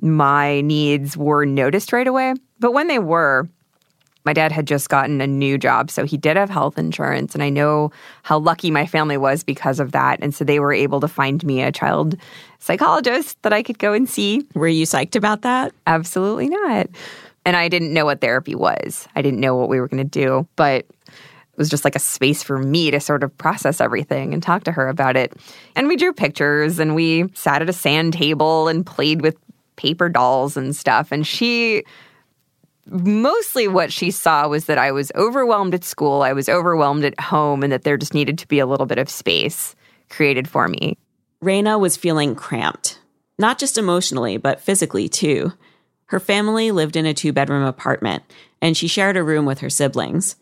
my 0.00 0.60
needs 0.60 1.16
were 1.16 1.44
noticed 1.44 1.92
right 1.92 2.06
away. 2.06 2.34
But 2.58 2.72
when 2.72 2.88
they 2.88 2.98
were, 2.98 3.48
my 4.24 4.32
dad 4.32 4.52
had 4.52 4.66
just 4.66 4.88
gotten 4.88 5.20
a 5.20 5.26
new 5.26 5.56
job, 5.56 5.90
so 5.90 6.04
he 6.04 6.16
did 6.16 6.36
have 6.36 6.50
health 6.50 6.76
insurance. 6.76 7.34
And 7.34 7.42
I 7.42 7.48
know 7.48 7.90
how 8.22 8.38
lucky 8.38 8.70
my 8.70 8.86
family 8.86 9.16
was 9.16 9.42
because 9.42 9.80
of 9.80 9.92
that. 9.92 10.18
And 10.20 10.34
so 10.34 10.44
they 10.44 10.60
were 10.60 10.72
able 10.72 11.00
to 11.00 11.08
find 11.08 11.42
me 11.44 11.62
a 11.62 11.72
child 11.72 12.16
psychologist 12.58 13.40
that 13.42 13.52
I 13.52 13.62
could 13.62 13.78
go 13.78 13.92
and 13.92 14.08
see. 14.08 14.46
Were 14.54 14.68
you 14.68 14.84
psyched 14.84 15.16
about 15.16 15.42
that? 15.42 15.72
Absolutely 15.86 16.48
not. 16.48 16.88
And 17.46 17.56
I 17.56 17.68
didn't 17.68 17.94
know 17.94 18.04
what 18.04 18.20
therapy 18.20 18.54
was, 18.54 19.08
I 19.16 19.22
didn't 19.22 19.40
know 19.40 19.56
what 19.56 19.70
we 19.70 19.80
were 19.80 19.88
going 19.88 20.06
to 20.06 20.20
do. 20.20 20.46
But 20.56 20.84
it 21.06 21.56
was 21.56 21.70
just 21.70 21.84
like 21.84 21.96
a 21.96 22.00
space 22.00 22.42
for 22.42 22.58
me 22.58 22.90
to 22.90 23.00
sort 23.00 23.22
of 23.22 23.36
process 23.38 23.80
everything 23.80 24.34
and 24.34 24.42
talk 24.42 24.64
to 24.64 24.72
her 24.72 24.88
about 24.88 25.16
it. 25.16 25.32
And 25.74 25.88
we 25.88 25.96
drew 25.96 26.12
pictures 26.12 26.78
and 26.78 26.94
we 26.94 27.32
sat 27.32 27.62
at 27.62 27.68
a 27.70 27.72
sand 27.72 28.12
table 28.12 28.68
and 28.68 28.84
played 28.84 29.22
with 29.22 29.36
paper 29.78 30.10
dolls 30.10 30.56
and 30.58 30.76
stuff. 30.76 31.10
And 31.10 31.26
she 31.26 31.84
mostly 32.90 33.68
what 33.68 33.92
she 33.92 34.10
saw 34.10 34.48
was 34.48 34.66
that 34.66 34.76
I 34.76 34.92
was 34.92 35.12
overwhelmed 35.14 35.74
at 35.74 35.84
school, 35.84 36.22
I 36.22 36.32
was 36.32 36.48
overwhelmed 36.48 37.04
at 37.04 37.18
home, 37.18 37.62
and 37.62 37.72
that 37.72 37.84
there 37.84 37.96
just 37.96 38.14
needed 38.14 38.38
to 38.38 38.48
be 38.48 38.58
a 38.58 38.66
little 38.66 38.86
bit 38.86 38.98
of 38.98 39.08
space 39.08 39.74
created 40.10 40.48
for 40.48 40.68
me. 40.68 40.96
Raina 41.42 41.78
was 41.78 41.96
feeling 41.96 42.34
cramped, 42.34 42.98
not 43.38 43.58
just 43.58 43.78
emotionally, 43.78 44.36
but 44.36 44.60
physically 44.60 45.08
too. 45.08 45.52
Her 46.06 46.18
family 46.18 46.70
lived 46.70 46.96
in 46.96 47.06
a 47.06 47.14
two 47.14 47.32
bedroom 47.32 47.62
apartment, 47.62 48.24
and 48.60 48.76
she 48.76 48.88
shared 48.88 49.16
a 49.16 49.22
room 49.22 49.44
with 49.44 49.60
her 49.60 49.70
siblings. 49.70 50.36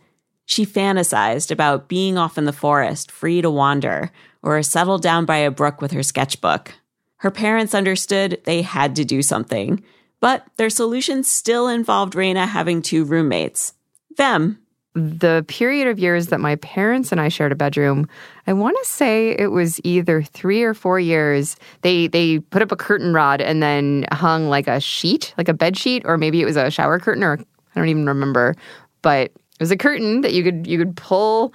She 0.46 0.64
fantasized 0.64 1.50
about 1.50 1.88
being 1.88 2.16
off 2.16 2.38
in 2.38 2.44
the 2.44 2.52
forest, 2.52 3.10
free 3.10 3.42
to 3.42 3.50
wander, 3.50 4.12
or 4.42 4.62
settled 4.62 5.02
down 5.02 5.24
by 5.24 5.38
a 5.38 5.50
brook 5.50 5.82
with 5.82 5.90
her 5.90 6.04
sketchbook. 6.04 6.72
Her 7.18 7.30
parents 7.30 7.74
understood 7.74 8.40
they 8.44 8.62
had 8.62 8.96
to 8.96 9.04
do 9.04 9.22
something, 9.22 9.82
but 10.20 10.46
their 10.56 10.70
solution 10.70 11.24
still 11.24 11.68
involved 11.68 12.14
Raina 12.14 12.46
having 12.46 12.82
two 12.82 13.04
roommates. 13.04 13.72
Them. 14.16 14.58
The 14.94 15.44
period 15.46 15.88
of 15.88 15.98
years 15.98 16.28
that 16.28 16.40
my 16.40 16.56
parents 16.56 17.12
and 17.12 17.20
I 17.20 17.28
shared 17.28 17.52
a 17.52 17.54
bedroom, 17.54 18.08
I 18.46 18.54
want 18.54 18.78
to 18.82 18.88
say 18.88 19.36
it 19.38 19.50
was 19.50 19.78
either 19.84 20.22
three 20.22 20.62
or 20.62 20.72
four 20.72 20.98
years. 20.98 21.56
They 21.82 22.06
they 22.06 22.38
put 22.38 22.62
up 22.62 22.72
a 22.72 22.76
curtain 22.76 23.12
rod 23.12 23.42
and 23.42 23.62
then 23.62 24.06
hung 24.10 24.48
like 24.48 24.68
a 24.68 24.80
sheet, 24.80 25.34
like 25.36 25.50
a 25.50 25.54
bed 25.54 25.76
sheet, 25.76 26.02
or 26.06 26.16
maybe 26.16 26.40
it 26.40 26.46
was 26.46 26.56
a 26.56 26.70
shower 26.70 26.98
curtain, 26.98 27.22
or 27.22 27.34
I 27.34 27.78
don't 27.78 27.88
even 27.88 28.06
remember. 28.06 28.54
But 29.02 29.24
it 29.26 29.60
was 29.60 29.70
a 29.70 29.76
curtain 29.76 30.22
that 30.22 30.32
you 30.32 30.42
could 30.42 30.66
you 30.66 30.78
could 30.78 30.96
pull 30.96 31.52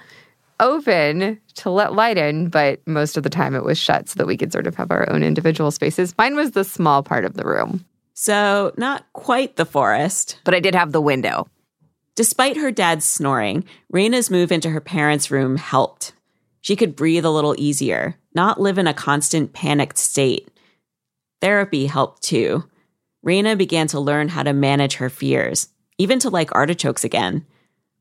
open 0.61 1.41
to 1.55 1.69
let 1.69 1.93
light 1.93 2.17
in, 2.17 2.49
but 2.49 2.79
most 2.87 3.17
of 3.17 3.23
the 3.23 3.29
time 3.29 3.55
it 3.55 3.65
was 3.65 3.77
shut 3.77 4.07
so 4.07 4.17
that 4.17 4.27
we 4.27 4.37
could 4.37 4.53
sort 4.53 4.67
of 4.67 4.75
have 4.75 4.91
our 4.91 5.09
own 5.11 5.23
individual 5.23 5.71
spaces. 5.71 6.15
Mine 6.17 6.35
was 6.35 6.51
the 6.51 6.63
small 6.63 7.03
part 7.03 7.25
of 7.25 7.33
the 7.33 7.43
room. 7.43 7.83
So, 8.13 8.71
not 8.77 9.05
quite 9.13 9.55
the 9.55 9.65
forest. 9.65 10.39
But 10.43 10.53
I 10.53 10.59
did 10.59 10.75
have 10.75 10.91
the 10.91 11.01
window. 11.01 11.47
Despite 12.15 12.57
her 12.57 12.71
dad's 12.71 13.05
snoring, 13.05 13.65
Raina's 13.91 14.29
move 14.29 14.51
into 14.51 14.69
her 14.69 14.81
parents' 14.81 15.31
room 15.31 15.55
helped. 15.55 16.13
She 16.61 16.75
could 16.75 16.95
breathe 16.95 17.25
a 17.25 17.31
little 17.31 17.55
easier, 17.57 18.15
not 18.35 18.61
live 18.61 18.77
in 18.77 18.85
a 18.85 18.93
constant 18.93 19.53
panicked 19.53 19.97
state. 19.97 20.49
Therapy 21.41 21.87
helped 21.87 22.21
too. 22.21 22.63
Raina 23.25 23.57
began 23.57 23.87
to 23.87 23.99
learn 23.99 24.29
how 24.29 24.43
to 24.43 24.53
manage 24.53 24.95
her 24.95 25.09
fears, 25.09 25.69
even 25.97 26.19
to 26.19 26.29
like 26.29 26.53
artichokes 26.53 27.03
again. 27.03 27.45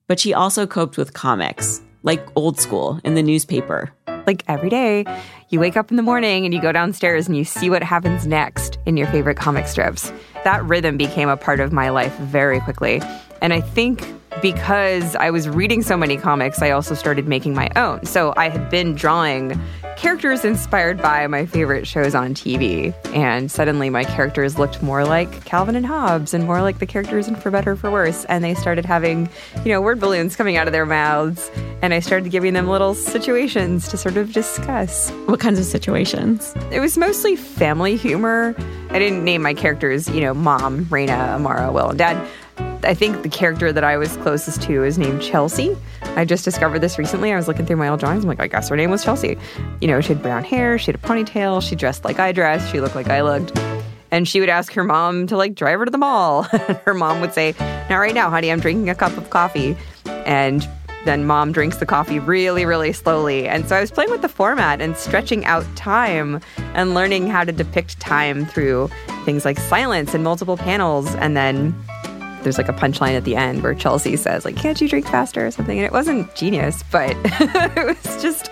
But 0.07 0.21
she 0.21 0.35
also 0.35 0.67
coped 0.67 0.97
with 0.97 1.14
comics, 1.14 1.81
like 2.02 2.26
old 2.37 2.59
school 2.59 3.00
in 3.04 3.14
the 3.14 3.23
newspaper. 3.23 3.90
Like 4.26 4.45
every 4.49 4.69
day, 4.69 5.04
you 5.49 5.61
wake 5.61 5.76
up 5.76 5.90
in 5.90 5.97
the 5.97 6.02
morning 6.02 6.45
and 6.45 6.54
you 6.54 6.61
go 6.61 6.73
downstairs 6.73 7.26
and 7.26 7.37
you 7.37 7.45
see 7.45 7.71
what 7.71 7.83
happens 7.83 8.26
next 8.26 8.78
in 8.87 8.97
your 8.97 9.07
favorite 9.09 9.37
comic 9.37 9.66
strips. 9.66 10.12
That 10.45 10.64
rhythm 10.64 10.97
became 10.97 11.28
a 11.28 11.37
part 11.37 11.61
of 11.61 11.73
my 11.73 11.90
life 11.90 12.16
very 12.19 12.61
quickly. 12.61 13.02
And 13.42 13.52
I 13.52 13.61
think 13.61 14.07
because 14.42 15.16
I 15.16 15.30
was 15.30 15.49
reading 15.49 15.82
so 15.82 15.96
many 15.96 16.16
comics, 16.16 16.62
I 16.62 16.70
also 16.70 16.94
started 16.94 17.28
making 17.28 17.54
my 17.54 17.68
own. 17.76 18.04
So 18.06 18.32
I 18.37 18.49
had 18.49 18.70
been 18.70 18.94
drawing 18.94 19.60
characters 19.96 20.46
inspired 20.46 20.96
by 21.02 21.26
my 21.26 21.44
favorite 21.44 21.87
shows 21.87 22.14
on 22.14 22.32
TV. 22.32 22.94
And 23.14 23.50
suddenly 23.50 23.90
my 23.90 24.04
characters 24.04 24.58
looked 24.58 24.82
more 24.82 25.04
like 25.04 25.44
Calvin 25.44 25.76
and 25.76 25.84
Hobbes 25.84 26.32
and 26.32 26.44
more 26.44 26.62
like 26.62 26.78
the 26.78 26.87
characters 26.87 27.28
in 27.28 27.37
For 27.37 27.50
Better 27.50 27.76
For 27.76 27.90
Worse. 27.90 28.25
And 28.25 28.42
they 28.42 28.54
started 28.54 28.87
having, 28.87 29.28
you 29.62 29.72
know, 29.72 29.82
word 29.82 30.00
balloons 30.00 30.37
coming 30.37 30.56
out 30.56 30.66
of 30.66 30.72
their 30.72 30.87
mouths. 30.87 31.50
And 31.82 31.92
I 31.92 32.00
started 32.00 32.30
giving 32.30 32.54
them 32.54 32.66
little 32.66 32.94
situations 32.94 33.88
to 33.88 33.99
sort 33.99 34.16
of 34.16 34.32
discuss. 34.32 35.10
What 35.26 35.38
kinds 35.38 35.58
of 35.58 35.66
situations? 35.66 36.54
It 36.70 36.80
was 36.80 36.96
mostly 36.96 37.37
family 37.37 37.96
humor. 37.96 38.54
I 38.88 38.99
didn't 38.99 39.22
name 39.22 39.42
my 39.42 39.52
characters, 39.52 40.08
you 40.08 40.22
know, 40.22 40.32
mom, 40.32 40.87
Raina, 40.87 41.34
Amara, 41.34 41.70
Will, 41.72 41.90
and 41.90 41.99
dad. 41.99 42.26
I 42.84 42.94
think 42.94 43.22
the 43.22 43.28
character 43.28 43.72
that 43.72 43.84
I 43.84 43.96
was 43.96 44.16
closest 44.18 44.62
to 44.62 44.84
is 44.84 44.99
named 44.99 45.22
Chelsea. 45.22 45.76
I 46.16 46.25
just 46.25 46.44
discovered 46.44 46.80
this 46.80 46.99
recently. 46.99 47.32
I 47.32 47.37
was 47.37 47.49
looking 47.49 47.66
through 47.66 47.76
my 47.76 47.88
old 47.88 48.00
drawings. 48.00 48.25
I'm 48.25 48.28
like, 48.28 48.40
I 48.40 48.46
guess 48.46 48.68
her 48.68 48.76
name 48.76 48.90
was 48.90 49.04
Chelsea. 49.04 49.37
You 49.80 49.88
know, 49.88 50.00
she 50.00 50.08
had 50.08 50.22
brown 50.22 50.44
hair, 50.44 50.78
she 50.78 50.87
had 50.87 50.94
a 50.94 50.99
ponytail, 50.99 51.62
she 51.62 51.76
dressed 51.76 52.04
like 52.04 52.18
I 52.18 52.32
dressed, 52.32 52.70
she 52.70 52.80
looked 52.80 52.94
like 52.94 53.08
I 53.08 53.22
looked. 53.22 53.56
And 54.10 54.26
she 54.26 54.40
would 54.40 54.49
ask 54.49 54.72
her 54.72 54.82
mom 54.82 55.26
to 55.28 55.37
like 55.37 55.54
drive 55.54 55.78
her 55.78 55.84
to 55.84 55.90
the 55.90 55.99
mall. 55.99 56.42
her 56.84 56.94
mom 56.94 57.20
would 57.20 57.32
say, 57.32 57.54
Not 57.88 57.96
right 57.96 58.14
now, 58.14 58.30
honey, 58.30 58.50
I'm 58.50 58.60
drinking 58.60 58.90
a 58.90 58.94
cup 58.94 59.16
of 59.16 59.30
coffee. 59.30 59.76
And 60.06 60.68
then 61.04 61.25
mom 61.25 61.52
drinks 61.52 61.78
the 61.78 61.87
coffee 61.87 62.18
really, 62.18 62.66
really 62.66 62.92
slowly. 62.92 63.49
And 63.49 63.68
so 63.68 63.76
I 63.76 63.80
was 63.80 63.90
playing 63.90 64.10
with 64.10 64.22
the 64.22 64.28
format 64.28 64.80
and 64.80 64.96
stretching 64.96 65.44
out 65.46 65.64
time 65.76 66.40
and 66.75 66.94
learning 66.94 67.28
how 67.28 67.44
to 67.44 67.52
depict 67.52 68.00
time 68.00 68.44
through 68.44 68.90
things 69.25 69.44
like 69.44 69.58
silence 69.58 70.12
and 70.12 70.22
multiple 70.22 70.56
panels. 70.56 71.14
And 71.16 71.37
then 71.37 71.75
there's 72.42 72.59
like 72.59 72.68
a 72.68 72.73
punchline 72.73 73.16
at 73.16 73.25
the 73.25 73.37
end 73.37 73.62
where 73.62 73.75
Chelsea 73.75 74.16
says, 74.16 74.44
like, 74.44 74.56
can't 74.56 74.80
you 74.80 74.88
drink 74.88 75.06
faster 75.06 75.47
or 75.47 75.50
something? 75.50 75.78
And 75.78 75.87
it 75.87 75.92
wasn't 75.92 76.35
genius, 76.35 76.82
but 76.90 77.16
it 77.25 77.87
was 77.87 78.23
just 78.23 78.50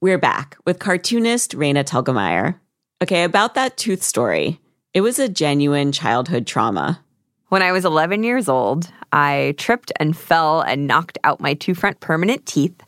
We're 0.00 0.18
back 0.18 0.56
with 0.64 0.78
cartoonist 0.78 1.56
Raina 1.56 1.84
Telgemeier. 1.84 2.54
Okay, 3.02 3.24
about 3.24 3.54
that 3.54 3.76
tooth 3.76 4.02
story. 4.02 4.60
It 4.94 5.00
was 5.00 5.18
a 5.18 5.28
genuine 5.28 5.90
childhood 5.90 6.46
trauma. 6.46 7.00
When 7.48 7.62
I 7.62 7.72
was 7.72 7.84
11 7.84 8.22
years 8.22 8.48
old, 8.48 8.88
I 9.12 9.54
tripped 9.58 9.90
and 9.98 10.16
fell 10.16 10.60
and 10.60 10.86
knocked 10.86 11.18
out 11.24 11.40
my 11.40 11.54
two 11.54 11.74
front 11.74 11.98
permanent 11.98 12.46
teeth, 12.46 12.80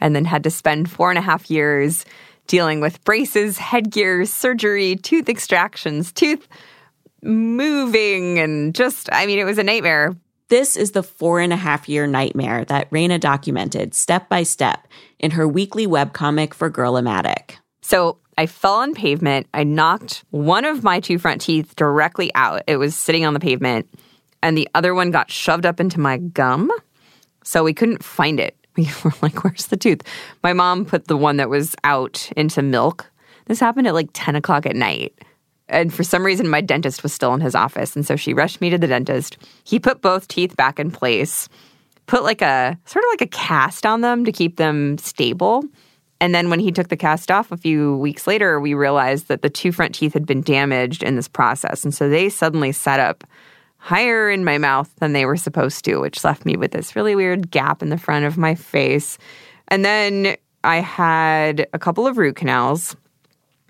and 0.00 0.16
then 0.16 0.24
had 0.24 0.44
to 0.44 0.50
spend 0.50 0.90
four 0.90 1.10
and 1.10 1.18
a 1.18 1.22
half 1.22 1.50
years 1.50 2.06
dealing 2.46 2.80
with 2.80 3.04
braces, 3.04 3.58
headgear, 3.58 4.24
surgery, 4.24 4.96
tooth 4.96 5.28
extractions, 5.28 6.12
tooth 6.12 6.48
moving, 7.22 8.38
and 8.38 8.74
just, 8.74 9.10
I 9.12 9.26
mean, 9.26 9.38
it 9.38 9.44
was 9.44 9.58
a 9.58 9.62
nightmare. 9.62 10.16
This 10.48 10.76
is 10.76 10.92
the 10.92 11.02
four 11.02 11.40
and 11.40 11.52
a 11.52 11.56
half 11.56 11.88
year 11.88 12.06
nightmare 12.06 12.64
that 12.66 12.90
Raina 12.90 13.18
documented 13.18 13.94
step 13.94 14.28
by 14.28 14.42
step 14.42 14.86
in 15.18 15.30
her 15.32 15.48
weekly 15.48 15.86
webcomic 15.86 16.52
for 16.52 16.68
Girl-O-Matic. 16.68 17.56
So 17.80 18.18
I 18.36 18.46
fell 18.46 18.74
on 18.74 18.94
pavement. 18.94 19.46
I 19.54 19.64
knocked 19.64 20.24
one 20.30 20.64
of 20.64 20.82
my 20.82 21.00
two 21.00 21.18
front 21.18 21.40
teeth 21.40 21.74
directly 21.76 22.30
out. 22.34 22.62
It 22.66 22.76
was 22.76 22.94
sitting 22.94 23.24
on 23.24 23.32
the 23.32 23.40
pavement, 23.40 23.88
and 24.42 24.56
the 24.56 24.68
other 24.74 24.94
one 24.94 25.10
got 25.10 25.30
shoved 25.30 25.64
up 25.64 25.80
into 25.80 25.98
my 25.98 26.18
gum. 26.18 26.70
So 27.42 27.64
we 27.64 27.74
couldn't 27.74 28.02
find 28.04 28.40
it. 28.40 28.56
We 28.76 28.90
were 29.04 29.12
like, 29.22 29.44
where's 29.44 29.66
the 29.66 29.76
tooth? 29.76 30.02
My 30.42 30.52
mom 30.52 30.84
put 30.84 31.06
the 31.06 31.16
one 31.16 31.36
that 31.36 31.48
was 31.48 31.76
out 31.84 32.28
into 32.36 32.60
milk. 32.60 33.08
This 33.46 33.60
happened 33.60 33.86
at 33.86 33.94
like 33.94 34.08
10 34.14 34.34
o'clock 34.34 34.66
at 34.66 34.74
night. 34.74 35.16
And 35.68 35.92
for 35.92 36.04
some 36.04 36.24
reason, 36.24 36.48
my 36.48 36.60
dentist 36.60 37.02
was 37.02 37.12
still 37.12 37.34
in 37.34 37.40
his 37.40 37.54
office. 37.54 37.96
And 37.96 38.06
so 38.06 38.16
she 38.16 38.34
rushed 38.34 38.60
me 38.60 38.70
to 38.70 38.78
the 38.78 38.86
dentist. 38.86 39.38
He 39.64 39.78
put 39.78 40.02
both 40.02 40.28
teeth 40.28 40.56
back 40.56 40.78
in 40.78 40.90
place, 40.90 41.48
put 42.06 42.22
like 42.22 42.42
a 42.42 42.78
sort 42.84 43.04
of 43.04 43.08
like 43.10 43.22
a 43.22 43.26
cast 43.26 43.86
on 43.86 44.02
them 44.02 44.24
to 44.24 44.32
keep 44.32 44.56
them 44.56 44.98
stable. 44.98 45.64
And 46.20 46.34
then 46.34 46.48
when 46.48 46.60
he 46.60 46.70
took 46.70 46.88
the 46.88 46.96
cast 46.96 47.30
off 47.30 47.50
a 47.50 47.56
few 47.56 47.96
weeks 47.96 48.26
later, 48.26 48.60
we 48.60 48.74
realized 48.74 49.28
that 49.28 49.42
the 49.42 49.50
two 49.50 49.72
front 49.72 49.94
teeth 49.94 50.12
had 50.12 50.26
been 50.26 50.42
damaged 50.42 51.02
in 51.02 51.16
this 51.16 51.28
process. 51.28 51.84
And 51.84 51.94
so 51.94 52.08
they 52.08 52.28
suddenly 52.28 52.72
set 52.72 53.00
up 53.00 53.24
higher 53.78 54.30
in 54.30 54.44
my 54.44 54.56
mouth 54.56 54.90
than 55.00 55.12
they 55.12 55.26
were 55.26 55.36
supposed 55.36 55.84
to, 55.84 55.98
which 55.98 56.24
left 56.24 56.46
me 56.46 56.56
with 56.56 56.72
this 56.72 56.96
really 56.96 57.14
weird 57.14 57.50
gap 57.50 57.82
in 57.82 57.90
the 57.90 57.98
front 57.98 58.24
of 58.24 58.38
my 58.38 58.54
face. 58.54 59.18
And 59.68 59.84
then 59.84 60.36
I 60.62 60.76
had 60.76 61.66
a 61.74 61.78
couple 61.78 62.06
of 62.06 62.16
root 62.16 62.36
canals. 62.36 62.96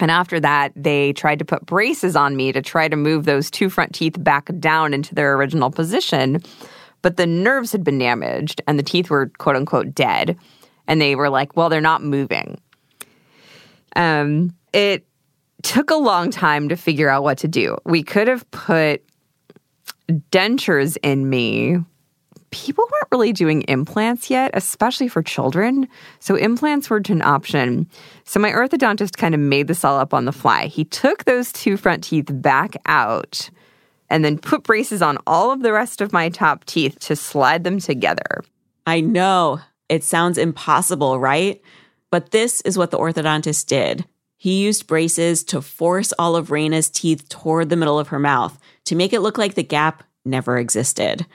And 0.00 0.10
after 0.10 0.40
that, 0.40 0.72
they 0.74 1.12
tried 1.12 1.38
to 1.38 1.44
put 1.44 1.66
braces 1.66 2.16
on 2.16 2.36
me 2.36 2.52
to 2.52 2.60
try 2.60 2.88
to 2.88 2.96
move 2.96 3.24
those 3.24 3.50
two 3.50 3.70
front 3.70 3.94
teeth 3.94 4.16
back 4.18 4.50
down 4.58 4.92
into 4.92 5.14
their 5.14 5.34
original 5.34 5.70
position. 5.70 6.42
But 7.02 7.16
the 7.16 7.26
nerves 7.26 7.70
had 7.72 7.84
been 7.84 7.98
damaged 7.98 8.60
and 8.66 8.78
the 8.78 8.82
teeth 8.82 9.10
were 9.10 9.30
quote 9.38 9.56
unquote 9.56 9.94
dead. 9.94 10.36
And 10.86 11.00
they 11.00 11.14
were 11.14 11.30
like, 11.30 11.56
well, 11.56 11.68
they're 11.68 11.80
not 11.80 12.02
moving. 12.02 12.60
Um, 13.96 14.54
it 14.72 15.06
took 15.62 15.90
a 15.90 15.96
long 15.96 16.30
time 16.30 16.68
to 16.68 16.76
figure 16.76 17.08
out 17.08 17.22
what 17.22 17.38
to 17.38 17.48
do. 17.48 17.78
We 17.84 18.02
could 18.02 18.28
have 18.28 18.48
put 18.50 19.02
dentures 20.30 20.96
in 21.02 21.28
me, 21.28 21.78
people 22.54 22.88
weren't 22.92 23.08
really 23.10 23.32
doing 23.32 23.62
implants 23.62 24.30
yet, 24.30 24.52
especially 24.54 25.08
for 25.08 25.22
children. 25.24 25.88
So 26.20 26.36
implants 26.36 26.88
weren't 26.88 27.10
an 27.10 27.20
option. 27.20 27.88
So 28.22 28.38
my 28.38 28.52
orthodontist 28.52 29.16
kind 29.16 29.34
of 29.34 29.40
made 29.40 29.66
this 29.66 29.84
all 29.84 29.98
up 29.98 30.14
on 30.14 30.24
the 30.24 30.32
fly. 30.32 30.66
He 30.66 30.84
took 30.84 31.24
those 31.24 31.50
two 31.50 31.76
front 31.76 32.04
teeth 32.04 32.26
back 32.30 32.76
out 32.86 33.50
and 34.08 34.24
then 34.24 34.38
put 34.38 34.62
braces 34.62 35.02
on 35.02 35.18
all 35.26 35.50
of 35.50 35.62
the 35.62 35.72
rest 35.72 36.00
of 36.00 36.12
my 36.12 36.28
top 36.28 36.64
teeth 36.64 36.96
to 37.00 37.16
slide 37.16 37.64
them 37.64 37.80
together. 37.80 38.44
I 38.86 39.00
know. 39.00 39.60
It 39.88 40.04
sounds 40.04 40.38
impossible, 40.38 41.18
right? 41.18 41.60
But 42.10 42.30
this 42.30 42.60
is 42.60 42.78
what 42.78 42.92
the 42.92 42.98
orthodontist 42.98 43.66
did. 43.66 44.04
He 44.36 44.62
used 44.62 44.86
braces 44.86 45.42
to 45.44 45.60
force 45.60 46.12
all 46.20 46.36
of 46.36 46.50
Raina's 46.50 46.88
teeth 46.88 47.28
toward 47.28 47.68
the 47.68 47.76
middle 47.76 47.98
of 47.98 48.08
her 48.08 48.20
mouth 48.20 48.56
to 48.84 48.94
make 48.94 49.12
it 49.12 49.20
look 49.22 49.38
like 49.38 49.54
the 49.54 49.64
gap 49.64 50.04
never 50.24 50.56
existed. 50.56 51.26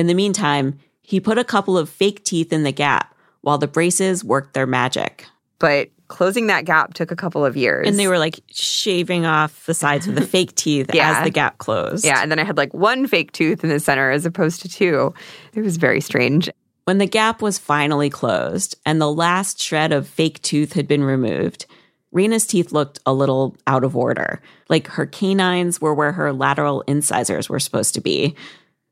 In 0.00 0.06
the 0.06 0.14
meantime, 0.14 0.78
he 1.02 1.20
put 1.20 1.36
a 1.36 1.44
couple 1.44 1.76
of 1.76 1.90
fake 1.90 2.24
teeth 2.24 2.54
in 2.54 2.62
the 2.62 2.72
gap 2.72 3.14
while 3.42 3.58
the 3.58 3.68
braces 3.68 4.24
worked 4.24 4.54
their 4.54 4.66
magic. 4.66 5.26
But 5.58 5.90
closing 6.08 6.46
that 6.46 6.64
gap 6.64 6.94
took 6.94 7.10
a 7.10 7.16
couple 7.16 7.44
of 7.44 7.54
years. 7.54 7.86
And 7.86 7.98
they 7.98 8.08
were 8.08 8.18
like 8.18 8.40
shaving 8.50 9.26
off 9.26 9.66
the 9.66 9.74
sides 9.74 10.08
of 10.08 10.14
the 10.14 10.22
fake 10.26 10.54
teeth 10.54 10.88
yeah. 10.94 11.18
as 11.18 11.24
the 11.24 11.30
gap 11.30 11.58
closed. 11.58 12.02
Yeah. 12.02 12.22
And 12.22 12.30
then 12.30 12.38
I 12.38 12.44
had 12.44 12.56
like 12.56 12.72
one 12.72 13.06
fake 13.06 13.32
tooth 13.32 13.62
in 13.62 13.68
the 13.68 13.78
center 13.78 14.10
as 14.10 14.24
opposed 14.24 14.62
to 14.62 14.70
two. 14.70 15.12
It 15.52 15.60
was 15.60 15.76
very 15.76 16.00
strange. 16.00 16.48
When 16.84 16.96
the 16.96 17.06
gap 17.06 17.42
was 17.42 17.58
finally 17.58 18.08
closed 18.08 18.74
and 18.86 19.02
the 19.02 19.12
last 19.12 19.60
shred 19.60 19.92
of 19.92 20.08
fake 20.08 20.40
tooth 20.40 20.72
had 20.72 20.88
been 20.88 21.04
removed, 21.04 21.66
Raina's 22.10 22.46
teeth 22.46 22.72
looked 22.72 23.00
a 23.04 23.12
little 23.12 23.54
out 23.66 23.84
of 23.84 23.94
order, 23.94 24.40
like 24.70 24.88
her 24.88 25.04
canines 25.04 25.78
were 25.78 25.94
where 25.94 26.12
her 26.12 26.32
lateral 26.32 26.80
incisors 26.86 27.50
were 27.50 27.60
supposed 27.60 27.94
to 27.94 28.00
be. 28.00 28.34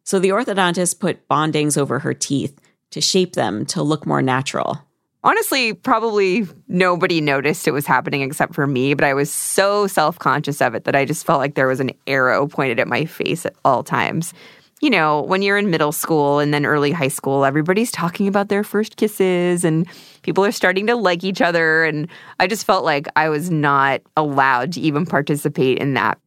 So 0.09 0.18
the 0.18 0.31
orthodontist 0.31 1.01
put 1.01 1.29
bondings 1.29 1.77
over 1.77 1.99
her 1.99 2.14
teeth 2.14 2.59
to 2.92 3.01
shape 3.03 3.35
them 3.35 3.66
to 3.66 3.83
look 3.83 4.07
more 4.07 4.23
natural. 4.23 4.83
Honestly, 5.23 5.75
probably 5.75 6.49
nobody 6.66 7.21
noticed 7.21 7.68
it 7.68 7.73
was 7.73 7.85
happening 7.85 8.23
except 8.23 8.55
for 8.55 8.66
me, 8.66 8.94
but 8.94 9.05
I 9.05 9.12
was 9.12 9.31
so 9.31 9.87
self 9.87 10.18
conscious 10.18 10.62
of 10.62 10.75
it 10.75 10.85
that 10.85 10.97
I 10.97 11.05
just 11.05 11.27
felt 11.27 11.40
like 11.40 11.57
there 11.57 11.66
was 11.66 11.79
an 11.79 11.90
arrow 12.07 12.47
pointed 12.47 12.81
at 12.81 12.88
my 12.88 13.05
face 13.05 13.44
at 13.44 13.55
all 13.66 13.83
times 13.83 14.33
you 14.81 14.90
know, 14.90 15.23
when 15.23 15.42
you're 15.42 15.59
in 15.59 15.71
middle 15.71 15.92
school 15.92 16.38
and 16.38 16.55
then 16.55 16.64
early 16.64 16.92
high 16.92 17.09
school, 17.09 17.44
everybody's 17.44 17.90
talking 17.90 18.29
about 18.29 18.49
their 18.49 18.62
first 18.62 18.97
kisses 18.97 19.64
and 19.64 19.87
people 20.23 20.44
are 20.44 20.53
starting 20.53 20.87
to 20.87 20.94
like 20.94 21.25
each 21.25 21.40
other. 21.40 21.85
And 21.85 22.09
I 22.38 22.47
just 22.47 22.64
felt 22.64 22.85
like 22.85 23.09
I 23.16 23.29
was 23.29 23.51
not 23.51 24.03
allowed 24.16 24.73
to 24.75 24.81
even 24.81 25.05
participate 25.05 25.79
in 25.79 25.94
that. 25.94 26.18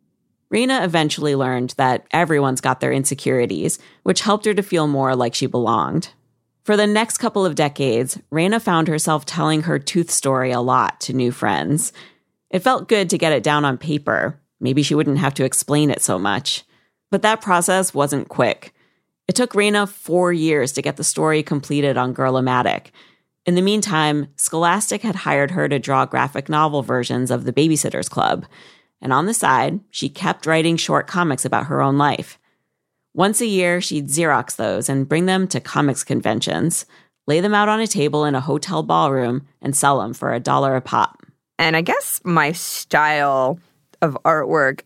Raina 0.51 0.83
eventually 0.83 1.35
learned 1.35 1.75
that 1.77 2.05
everyone's 2.11 2.61
got 2.61 2.81
their 2.81 2.91
insecurities, 2.91 3.79
which 4.03 4.21
helped 4.21 4.45
her 4.45 4.53
to 4.53 4.61
feel 4.61 4.87
more 4.87 5.15
like 5.15 5.33
she 5.33 5.45
belonged. 5.45 6.09
For 6.63 6.75
the 6.77 6.87
next 6.87 7.17
couple 7.17 7.45
of 7.45 7.55
decades, 7.55 8.19
Raina 8.31 8.61
found 8.61 8.87
herself 8.87 9.25
telling 9.25 9.63
her 9.63 9.79
tooth 9.79 10.11
story 10.11 10.51
a 10.51 10.59
lot 10.59 10.99
to 11.01 11.13
new 11.13 11.31
friends. 11.31 11.93
It 12.49 12.59
felt 12.59 12.89
good 12.89 13.09
to 13.09 13.17
get 13.17 13.33
it 13.33 13.43
down 13.43 13.65
on 13.65 13.77
paper. 13.77 14.39
Maybe 14.59 14.83
she 14.83 14.93
wouldn't 14.93 15.17
have 15.17 15.33
to 15.35 15.45
explain 15.45 15.89
it 15.89 16.01
so 16.01 16.19
much. 16.19 16.63
But 17.09 17.23
that 17.23 17.41
process 17.41 17.93
wasn't 17.93 18.29
quick. 18.29 18.73
It 19.27 19.35
took 19.35 19.53
Raina 19.53 19.87
four 19.87 20.33
years 20.33 20.73
to 20.73 20.81
get 20.81 20.97
the 20.97 21.03
story 21.03 21.41
completed 21.41 21.97
on 21.97 22.13
Girl-O-Matic. 22.13 22.87
In 23.45 23.55
the 23.55 23.61
meantime, 23.61 24.27
Scholastic 24.35 25.01
had 25.01 25.15
hired 25.15 25.51
her 25.51 25.67
to 25.67 25.79
draw 25.79 26.05
graphic 26.05 26.47
novel 26.47 26.83
versions 26.83 27.31
of 27.31 27.45
The 27.45 27.53
Babysitter's 27.53 28.09
Club. 28.09 28.45
And 29.01 29.11
on 29.11 29.25
the 29.25 29.33
side, 29.33 29.79
she 29.89 30.09
kept 30.09 30.45
writing 30.45 30.77
short 30.77 31.07
comics 31.07 31.45
about 31.45 31.67
her 31.67 31.81
own 31.81 31.97
life. 31.97 32.37
Once 33.13 33.41
a 33.41 33.45
year, 33.45 33.81
she'd 33.81 34.07
Xerox 34.07 34.55
those 34.55 34.87
and 34.87 35.09
bring 35.09 35.25
them 35.25 35.47
to 35.49 35.59
comics 35.59 36.03
conventions, 36.03 36.85
lay 37.27 37.41
them 37.41 37.53
out 37.53 37.67
on 37.67 37.81
a 37.81 37.87
table 37.87 38.25
in 38.25 38.35
a 38.35 38.41
hotel 38.41 38.83
ballroom, 38.83 39.47
and 39.61 39.75
sell 39.75 39.99
them 39.99 40.13
for 40.13 40.33
a 40.33 40.39
dollar 40.39 40.75
a 40.75 40.81
pop. 40.81 41.21
And 41.59 41.75
I 41.75 41.81
guess 41.81 42.21
my 42.23 42.53
style 42.53 43.59
of 44.01 44.17
artwork 44.23 44.81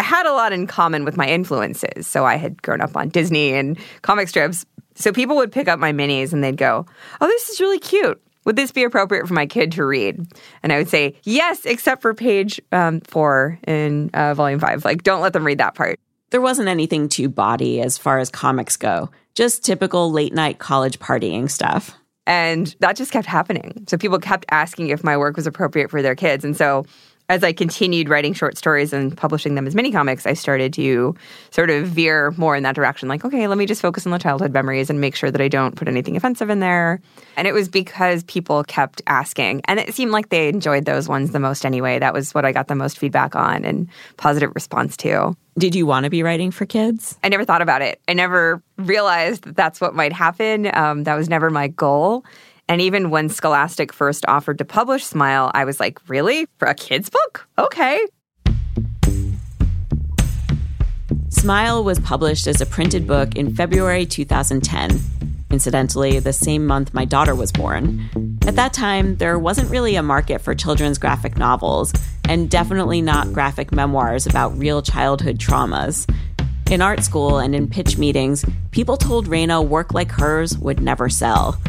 had 0.00 0.26
a 0.26 0.32
lot 0.32 0.52
in 0.52 0.66
common 0.66 1.04
with 1.04 1.16
my 1.16 1.28
influences. 1.28 2.06
So 2.06 2.24
I 2.24 2.36
had 2.36 2.62
grown 2.62 2.80
up 2.80 2.96
on 2.96 3.08
Disney 3.08 3.54
and 3.54 3.78
comic 4.02 4.28
strips. 4.28 4.64
So 4.94 5.12
people 5.12 5.36
would 5.36 5.52
pick 5.52 5.68
up 5.68 5.78
my 5.78 5.92
minis 5.92 6.32
and 6.32 6.42
they'd 6.42 6.56
go, 6.56 6.86
Oh, 7.20 7.26
this 7.26 7.48
is 7.48 7.60
really 7.60 7.78
cute. 7.78 8.20
Would 8.44 8.56
this 8.56 8.72
be 8.72 8.84
appropriate 8.84 9.26
for 9.26 9.34
my 9.34 9.46
kid 9.46 9.72
to 9.72 9.84
read? 9.84 10.20
And 10.62 10.72
I 10.72 10.78
would 10.78 10.88
say, 10.88 11.14
Yes, 11.24 11.64
except 11.64 12.02
for 12.02 12.14
page 12.14 12.60
um, 12.72 13.00
four 13.00 13.58
in 13.66 14.10
uh, 14.14 14.34
volume 14.34 14.60
five. 14.60 14.84
Like, 14.84 15.02
don't 15.02 15.20
let 15.20 15.32
them 15.32 15.44
read 15.46 15.58
that 15.58 15.74
part. 15.74 15.98
There 16.30 16.40
wasn't 16.40 16.68
anything 16.68 17.08
too 17.08 17.28
bawdy 17.28 17.80
as 17.80 17.96
far 17.96 18.18
as 18.18 18.28
comics 18.28 18.76
go, 18.76 19.10
just 19.34 19.64
typical 19.64 20.10
late 20.10 20.34
night 20.34 20.58
college 20.58 20.98
partying 20.98 21.50
stuff. 21.50 21.96
And 22.26 22.74
that 22.80 22.96
just 22.96 23.12
kept 23.12 23.26
happening. 23.26 23.84
So 23.86 23.98
people 23.98 24.18
kept 24.18 24.46
asking 24.50 24.88
if 24.88 25.04
my 25.04 25.16
work 25.16 25.36
was 25.36 25.46
appropriate 25.46 25.90
for 25.90 26.00
their 26.02 26.14
kids. 26.14 26.44
And 26.44 26.56
so 26.56 26.86
as 27.28 27.42
I 27.42 27.52
continued 27.52 28.08
writing 28.08 28.34
short 28.34 28.58
stories 28.58 28.92
and 28.92 29.16
publishing 29.16 29.54
them 29.54 29.66
as 29.66 29.74
mini 29.74 29.90
comics, 29.90 30.26
I 30.26 30.34
started 30.34 30.74
to 30.74 31.16
sort 31.50 31.70
of 31.70 31.86
veer 31.86 32.32
more 32.36 32.54
in 32.54 32.62
that 32.64 32.74
direction. 32.74 33.08
Like, 33.08 33.24
okay, 33.24 33.46
let 33.46 33.56
me 33.56 33.64
just 33.64 33.80
focus 33.80 34.04
on 34.04 34.12
the 34.12 34.18
childhood 34.18 34.52
memories 34.52 34.90
and 34.90 35.00
make 35.00 35.16
sure 35.16 35.30
that 35.30 35.40
I 35.40 35.48
don't 35.48 35.74
put 35.74 35.88
anything 35.88 36.16
offensive 36.16 36.50
in 36.50 36.60
there. 36.60 37.00
And 37.36 37.48
it 37.48 37.52
was 37.52 37.68
because 37.68 38.24
people 38.24 38.62
kept 38.64 39.00
asking. 39.06 39.62
And 39.64 39.80
it 39.80 39.94
seemed 39.94 40.12
like 40.12 40.28
they 40.28 40.48
enjoyed 40.48 40.84
those 40.84 41.08
ones 41.08 41.30
the 41.30 41.40
most 41.40 41.64
anyway. 41.64 41.98
That 41.98 42.12
was 42.12 42.34
what 42.34 42.44
I 42.44 42.52
got 42.52 42.68
the 42.68 42.74
most 42.74 42.98
feedback 42.98 43.34
on 43.34 43.64
and 43.64 43.88
positive 44.18 44.52
response 44.54 44.96
to. 44.98 45.34
Did 45.56 45.74
you 45.74 45.86
want 45.86 46.04
to 46.04 46.10
be 46.10 46.22
writing 46.22 46.50
for 46.50 46.66
kids? 46.66 47.16
I 47.22 47.28
never 47.28 47.44
thought 47.44 47.62
about 47.62 47.80
it. 47.80 48.00
I 48.08 48.12
never 48.12 48.60
realized 48.76 49.44
that 49.44 49.56
that's 49.56 49.80
what 49.80 49.94
might 49.94 50.12
happen. 50.12 50.68
Um, 50.76 51.04
that 51.04 51.14
was 51.14 51.28
never 51.28 51.48
my 51.48 51.68
goal. 51.68 52.24
And 52.68 52.80
even 52.80 53.10
when 53.10 53.28
Scholastic 53.28 53.92
first 53.92 54.24
offered 54.26 54.58
to 54.58 54.64
publish 54.64 55.04
Smile, 55.04 55.50
I 55.54 55.64
was 55.64 55.80
like, 55.80 55.98
really? 56.08 56.46
For 56.58 56.66
a 56.66 56.74
kid's 56.74 57.10
book? 57.10 57.46
Okay. 57.58 58.06
Smile 61.28 61.84
was 61.84 61.98
published 62.00 62.46
as 62.46 62.60
a 62.62 62.66
printed 62.66 63.06
book 63.06 63.36
in 63.36 63.54
February 63.54 64.06
2010. 64.06 64.98
Incidentally, 65.50 66.18
the 66.18 66.32
same 66.32 66.66
month 66.66 66.94
my 66.94 67.04
daughter 67.04 67.34
was 67.34 67.52
born. 67.52 68.08
At 68.46 68.56
that 68.56 68.72
time, 68.72 69.16
there 69.16 69.38
wasn't 69.38 69.70
really 69.70 69.94
a 69.94 70.02
market 70.02 70.40
for 70.40 70.54
children's 70.54 70.98
graphic 70.98 71.36
novels, 71.36 71.92
and 72.28 72.50
definitely 72.50 73.02
not 73.02 73.32
graphic 73.32 73.72
memoirs 73.72 74.26
about 74.26 74.56
real 74.56 74.80
childhood 74.80 75.38
traumas. 75.38 76.10
In 76.70 76.80
art 76.80 77.04
school 77.04 77.38
and 77.38 77.54
in 77.54 77.68
pitch 77.68 77.98
meetings, 77.98 78.44
people 78.70 78.96
told 78.96 79.28
Raina 79.28 79.66
work 79.66 79.92
like 79.92 80.10
hers 80.10 80.56
would 80.58 80.80
never 80.80 81.08
sell. 81.08 81.60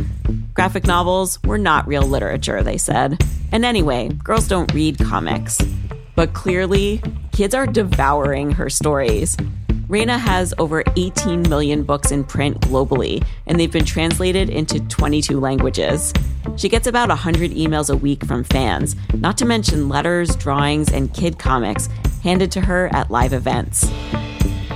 Graphic 0.54 0.86
novels 0.86 1.42
were 1.44 1.58
not 1.58 1.86
real 1.86 2.04
literature, 2.04 2.64
they 2.64 2.78
said. 2.78 3.22
And 3.52 3.66
anyway, 3.66 4.10
girls 4.24 4.48
don't 4.48 4.74
read 4.74 4.98
comics. 4.98 5.62
But 6.16 6.34
clearly, 6.34 7.02
kids 7.34 7.54
are 7.54 7.68
devouring 7.68 8.52
her 8.52 8.70
stories. 8.70 9.36
Raina 9.88 10.18
has 10.18 10.54
over 10.58 10.84
18 10.96 11.44
million 11.44 11.84
books 11.84 12.12
in 12.12 12.24
print 12.24 12.62
globally, 12.62 13.24
and 13.46 13.60
they've 13.60 13.72
been 13.72 13.86
translated 13.86 14.50
into 14.50 14.80
22 14.80 15.40
languages. 15.40 16.12
She 16.56 16.70
gets 16.70 16.88
about 16.88 17.10
100 17.10 17.52
emails 17.52 17.94
a 17.94 17.98
week 17.98 18.26
from 18.26 18.46
fans, 18.46 18.96
not 19.14 19.38
to 19.40 19.46
mention 19.46 19.90
letters, 19.90 20.36
drawings, 20.38 20.92
and 20.92 21.14
kid 21.14 21.38
comics 21.38 21.88
handed 22.24 22.52
to 22.54 22.62
her 22.62 22.90
at 22.96 23.12
live 23.12 23.34
events. 23.34 23.86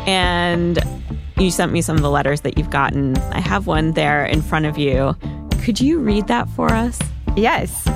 And 0.09 0.79
you 1.37 1.51
sent 1.51 1.71
me 1.71 1.83
some 1.83 1.95
of 1.95 2.01
the 2.01 2.09
letters 2.09 2.41
that 2.41 2.57
you've 2.57 2.71
gotten. 2.71 3.15
I 3.31 3.39
have 3.39 3.67
one 3.67 3.91
there 3.91 4.25
in 4.25 4.41
front 4.41 4.65
of 4.65 4.75
you. 4.75 5.15
Could 5.61 5.79
you 5.79 5.99
read 5.99 6.25
that 6.25 6.49
for 6.49 6.73
us? 6.73 6.97
Yes. 7.37 7.87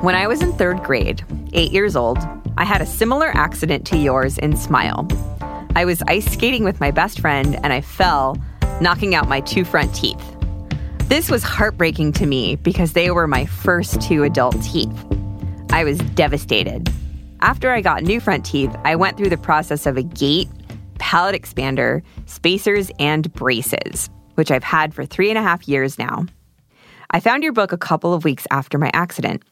When 0.00 0.14
I 0.14 0.26
was 0.26 0.40
in 0.40 0.54
third 0.54 0.82
grade, 0.82 1.22
eight 1.52 1.70
years 1.70 1.96
old, 1.96 2.16
I 2.56 2.64
had 2.64 2.80
a 2.80 2.86
similar 2.86 3.28
accident 3.36 3.86
to 3.88 3.98
yours 3.98 4.38
in 4.38 4.56
Smile. 4.56 5.06
I 5.76 5.84
was 5.84 6.02
ice 6.08 6.24
skating 6.32 6.64
with 6.64 6.80
my 6.80 6.90
best 6.90 7.20
friend 7.20 7.56
and 7.62 7.74
I 7.74 7.82
fell, 7.82 8.42
knocking 8.80 9.14
out 9.14 9.28
my 9.28 9.40
two 9.40 9.66
front 9.66 9.94
teeth. 9.94 10.24
This 11.08 11.30
was 11.30 11.42
heartbreaking 11.42 12.12
to 12.12 12.24
me 12.24 12.56
because 12.56 12.94
they 12.94 13.10
were 13.10 13.26
my 13.26 13.44
first 13.44 14.00
two 14.00 14.22
adult 14.22 14.62
teeth. 14.62 14.98
I 15.72 15.84
was 15.84 15.98
devastated. 15.98 16.90
After 17.40 17.70
I 17.70 17.82
got 17.82 18.02
new 18.02 18.18
front 18.18 18.46
teeth, 18.46 18.74
I 18.82 18.96
went 18.96 19.18
through 19.18 19.28
the 19.28 19.36
process 19.36 19.84
of 19.84 19.98
a 19.98 20.02
gate, 20.02 20.48
palate 21.04 21.38
expander, 21.38 22.00
spacers, 22.24 22.90
and 22.98 23.30
braces, 23.34 24.08
which 24.36 24.50
I've 24.50 24.64
had 24.64 24.94
for 24.94 25.04
three 25.04 25.28
and 25.28 25.36
a 25.36 25.42
half 25.42 25.68
years 25.68 25.98
now. 25.98 26.24
I 27.10 27.20
found 27.20 27.42
your 27.42 27.52
book 27.52 27.72
a 27.72 27.76
couple 27.76 28.14
of 28.14 28.24
weeks 28.24 28.46
after 28.50 28.78
my 28.78 28.90
accident. 28.94 29.42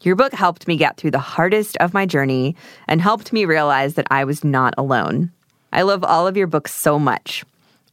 Your 0.00 0.16
book 0.16 0.32
helped 0.32 0.66
me 0.66 0.78
get 0.78 0.96
through 0.96 1.10
the 1.10 1.18
hardest 1.18 1.76
of 1.76 1.92
my 1.92 2.06
journey 2.06 2.56
and 2.88 3.02
helped 3.02 3.34
me 3.34 3.44
realize 3.44 3.94
that 3.94 4.06
I 4.10 4.24
was 4.24 4.44
not 4.44 4.72
alone. 4.78 5.30
I 5.74 5.82
love 5.82 6.04
all 6.04 6.26
of 6.26 6.38
your 6.38 6.46
books 6.46 6.72
so 6.72 6.98
much. 6.98 7.44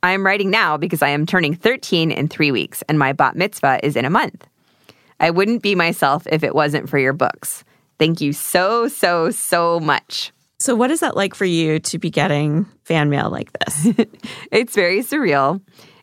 I 0.02 0.13
am 0.13 0.26
writing 0.26 0.50
now 0.50 0.78
because 0.78 1.02
I 1.02 1.10
am 1.10 1.26
turning 1.26 1.54
13 1.54 2.12
in 2.12 2.30
three 2.30 2.52
weeks 2.52 2.82
and 2.88 2.97
my 2.97 3.12
bat 3.12 3.36
mitzvah 3.36 3.86
is 3.86 3.97
in 3.97 4.06
a 4.06 4.10
month. 4.10 4.47
I 5.19 5.32
wouldn't 5.32 5.62
be 5.62 5.76
myself 5.76 6.26
if 6.32 6.45
it 6.45 6.56
wasn't 6.56 6.89
for 6.89 6.97
your 6.97 7.13
books. 7.13 7.65
Thank 8.00 8.21
you 8.21 8.32
so, 8.32 8.88
so, 8.88 9.32
so 9.32 9.82
much. 9.82 10.32
So, 10.62 10.76
what 10.76 10.91
is 10.91 11.00
that 11.00 11.15
like 11.15 11.34
for 11.34 11.45
you 11.45 11.80
to 11.80 11.97
be 11.97 12.12
getting 12.12 12.65
fan 12.84 13.10
mail 13.10 13.32
like 13.32 13.52
this? 13.54 13.88
it's 14.52 14.76
very 14.76 15.00
surreal. 15.00 15.60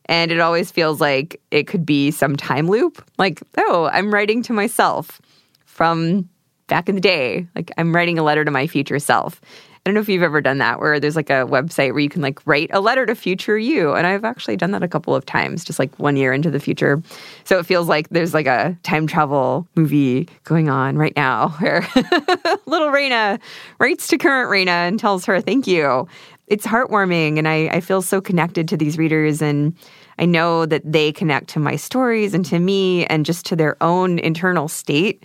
And 0.07 0.33
it 0.33 0.41
always 0.41 0.73
feels 0.73 1.01
like 1.01 1.41
it 1.53 1.69
could 1.69 1.87
be 1.87 2.11
some 2.11 2.35
time 2.35 2.67
loop. 2.67 3.09
Like, 3.19 3.41
oh, 3.57 3.89
I'm 3.93 4.13
writing 4.13 4.43
to 4.45 4.53
myself 4.53 5.21
from 5.65 6.29
back 6.69 6.89
in 6.89 6.95
the 6.95 7.01
day. 7.01 7.47
Like, 7.55 7.73
I'm 7.77 7.95
writing 7.95 8.19
a 8.19 8.23
letter 8.23 8.45
to 8.45 8.51
my 8.51 8.67
future 8.67 8.99
self. 8.99 9.41
I 9.89 9.91
don't 9.91 9.95
know 9.95 10.01
if 10.01 10.09
you've 10.09 10.23
ever 10.23 10.41
done 10.41 10.59
that 10.59 10.81
where 10.81 11.01
there's 11.01 11.17
like 11.17 11.31
a 11.31 11.47
website 11.47 11.93
where 11.93 12.01
you 12.01 12.11
can 12.11 12.21
like 12.21 12.47
write 12.47 12.69
a 12.73 12.81
letter 12.81 13.07
to 13.07 13.15
future 13.15 13.57
you. 13.57 13.95
And 13.95 14.07
I've 14.07 14.25
actually 14.25 14.57
done 14.57 14.73
that 14.73 14.83
a 14.83 14.89
couple 14.89 15.15
of 15.15 15.25
times, 15.25 15.65
just 15.65 15.79
like 15.79 15.97
one 15.99 16.17
year 16.17 16.33
into 16.33 16.51
the 16.51 16.61
future. 16.61 17.03
So 17.45 17.59
it 17.59 17.65
feels 17.65 17.89
like 17.89 18.09
there's 18.11 18.35
like 18.35 18.47
a 18.47 18.77
time 18.83 19.07
travel 19.07 19.67
movie 19.77 20.29
going 20.45 20.69
on 20.69 20.99
right 20.99 21.17
now 21.17 21.49
where 21.61 21.81
little 22.67 22.89
Raina 22.89 23.41
writes 23.79 24.09
to 24.09 24.19
current 24.19 24.51
Raina 24.51 24.89
and 24.89 24.99
tells 25.01 25.25
her 25.25 25.41
thank 25.41 25.67
you. 25.67 26.07
It's 26.49 26.67
heartwarming 26.67 27.39
and 27.39 27.49
I, 27.49 27.69
I 27.69 27.81
feel 27.81 28.03
so 28.03 28.21
connected 28.21 28.69
to 28.69 28.77
these 28.77 28.99
readers 28.99 29.41
and 29.41 29.75
I 30.19 30.25
know 30.25 30.67
that 30.67 30.83
they 30.85 31.13
connect 31.13 31.49
to 31.51 31.61
my 31.61 31.77
stories 31.77 32.35
and 32.35 32.45
to 32.47 32.59
me 32.59 33.07
and 33.07 33.25
just 33.25 33.47
to 33.47 33.57
their 33.57 33.83
own 33.83 34.19
internal 34.19 34.69
state 34.69 35.25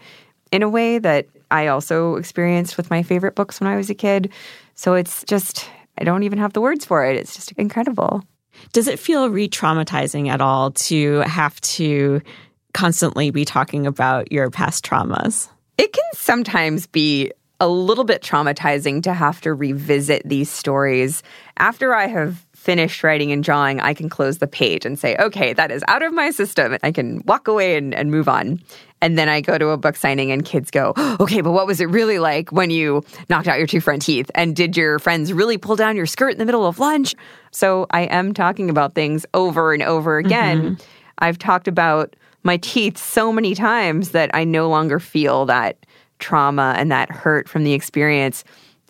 in 0.54 0.62
a 0.62 0.70
way 0.70 1.00
that 1.00 1.26
I 1.50 1.68
also 1.68 2.16
experienced 2.16 2.78
with 2.78 2.92
my 2.92 3.02
favorite 3.02 3.34
books 3.34 3.60
when 3.60 3.68
I 3.68 3.76
was 3.76 3.90
a 3.90 3.96
kid. 3.96 4.32
So 4.76 4.94
it's 4.94 5.24
just, 5.24 5.68
I 5.98 6.04
don't 6.04 6.24
even 6.24 6.38
have 6.38 6.54
the 6.54 6.62
words 6.62 6.86
for 6.86 7.04
it. 7.04 7.18
It's 7.18 7.34
just 7.34 7.52
incredible. 7.54 8.24
Does 8.72 8.88
it 8.88 9.00
feel 9.00 9.30
re 9.30 9.50
traumatizing 9.50 10.30
at 10.30 10.42
all 10.42 10.72
to 10.72 11.22
have 11.22 11.60
to 11.62 12.22
constantly 12.74 13.32
be 13.32 13.46
talking 13.46 13.88
about 13.88 14.32
your 14.32 14.52
past 14.52 14.86
traumas? 14.86 15.50
It 15.80 15.92
can 15.92 16.06
sometimes 16.14 16.86
be 16.86 17.32
a 17.60 17.68
little 17.68 18.04
bit 18.04 18.22
traumatizing 18.22 19.02
to 19.04 19.14
have 19.14 19.42
to 19.42 19.54
revisit 19.54 20.22
these 20.26 20.52
stories 20.52 21.24
after 21.58 21.96
I 21.96 22.08
have 22.08 22.46
finished 22.64 23.04
writing 23.04 23.34
and 23.34 23.44
drawing, 23.44 23.82
I 23.82 23.94
can 23.94 24.08
close 24.08 24.38
the 24.38 24.48
page 24.48 24.86
and 24.86 24.98
say, 24.98 25.18
okay, 25.18 25.52
that 25.52 25.70
is 25.70 25.84
out 25.90 26.02
of 26.02 26.14
my 26.14 26.32
system. 26.32 26.78
I 26.82 26.94
can 26.94 27.22
walk 27.26 27.50
away 27.50 27.76
and, 27.76 27.94
and 27.94 28.10
move 28.10 28.30
on. 28.30 28.62
And 29.04 29.18
then 29.18 29.28
I 29.28 29.42
go 29.42 29.58
to 29.58 29.68
a 29.68 29.78
book 29.78 29.98
signing 29.98 30.32
and 30.32 30.46
kids 30.46 30.72
go, 30.72 30.94
okay, 31.20 31.42
but 31.42 31.52
what 31.52 31.68
was 31.68 31.82
it 31.82 31.90
really 31.90 32.20
like 32.20 32.54
when 32.54 32.70
you 32.70 33.04
knocked 33.30 33.50
out 33.50 33.58
your 33.58 33.68
two 33.68 33.82
front 33.82 34.02
teeth? 34.02 34.32
And 34.34 34.56
did 34.56 34.78
your 34.78 34.98
friends 34.98 35.34
really 35.34 35.58
pull 35.58 35.76
down 35.76 35.98
your 35.98 36.06
skirt 36.06 36.32
in 36.32 36.38
the 36.38 36.46
middle 36.46 36.66
of 36.66 36.80
lunch? 36.80 37.14
So 37.52 37.86
I 37.92 38.04
am 38.04 38.34
talking 38.34 38.70
about 38.70 38.96
things 38.96 39.26
over 39.34 39.74
and 39.74 39.84
over 39.84 40.18
again. 40.18 40.62
Mm-hmm. 40.62 40.84
I've 41.20 41.38
talked 41.38 41.68
about 41.68 42.16
my 42.44 42.56
teeth 42.56 42.98
so 42.98 43.34
many 43.34 43.56
times 43.56 44.12
that 44.12 44.32
I 44.34 44.46
no 44.46 44.70
longer 44.70 45.02
feel 45.02 45.46
that 45.48 45.86
trauma 46.20 46.74
and 46.78 46.90
that 46.90 47.12
hurt 47.12 47.50
from 47.50 47.66
the 47.66 47.74
experience. 47.74 48.46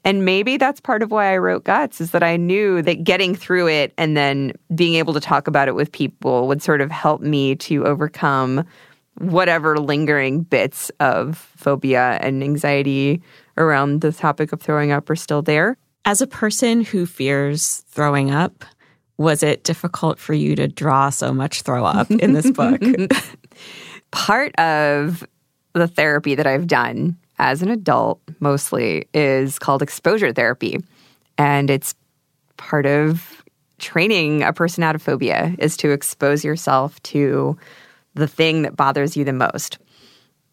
And 0.06 0.26
maybe 0.26 0.58
that's 0.58 0.80
part 0.80 1.02
of 1.02 1.10
why 1.10 1.34
I 1.34 1.38
wrote 1.38 1.64
Guts 1.64 2.00
is 2.00 2.12
that 2.12 2.22
I 2.22 2.38
knew 2.38 2.84
that 2.84 3.04
getting 3.04 3.34
through 3.34 3.68
it 3.68 3.94
and 3.98 4.16
then 4.16 4.54
being 4.76 4.94
able 4.94 5.14
to 5.16 5.20
talk 5.20 5.48
about 5.48 5.68
it 5.68 5.74
with 5.74 5.92
people 5.92 6.48
would 6.48 6.62
sort 6.62 6.82
of 6.82 6.92
help 6.92 7.22
me 7.22 7.56
to 7.56 7.84
overcome 7.86 8.64
whatever 9.18 9.78
lingering 9.78 10.42
bits 10.42 10.92
of 11.00 11.38
phobia 11.38 12.18
and 12.22 12.44
anxiety 12.44 13.22
around 13.58 14.02
the 14.02 14.12
topic 14.12 14.52
of 14.52 14.62
throwing 14.62 14.92
up 14.92 15.10
are 15.10 15.16
still 15.16 15.42
there. 15.42 15.78
As 16.06 16.22
a 16.22 16.28
person 16.28 16.84
who 16.84 17.06
fears 17.06 17.84
throwing 17.88 18.32
up, 18.32 18.66
was 19.18 19.44
it 19.44 19.64
difficult 19.64 20.20
for 20.20 20.34
you 20.34 20.56
to 20.56 20.68
draw 20.68 21.10
so 21.10 21.34
much 21.34 21.62
throw 21.62 21.86
up 21.86 22.10
in 22.12 22.34
this 22.34 22.50
book? 22.52 22.82
Part 24.12 24.56
of 24.60 25.24
the 25.74 25.88
therapy 25.88 26.36
that 26.36 26.48
I've 26.48 26.68
done 26.68 27.18
as 27.40 27.62
an 27.62 27.70
adult 27.70 28.22
mostly 28.40 29.08
is 29.14 29.60
called 29.60 29.82
exposure 29.82 30.32
therapy. 30.32 30.80
And 31.38 31.70
it's 31.70 31.96
part 32.58 32.86
of 32.86 33.44
training 33.80 34.44
a 34.44 34.54
person 34.54 34.84
out 34.84 34.96
of 34.96 35.02
phobia 35.02 35.56
is 35.58 35.76
to 35.78 35.92
expose 35.92 36.44
yourself 36.44 37.02
to 37.04 37.58
the 38.16 38.28
thing 38.28 38.64
that 38.64 38.76
bothers 38.76 39.18
you 39.18 39.24
the 39.24 39.34
most. 39.34 39.80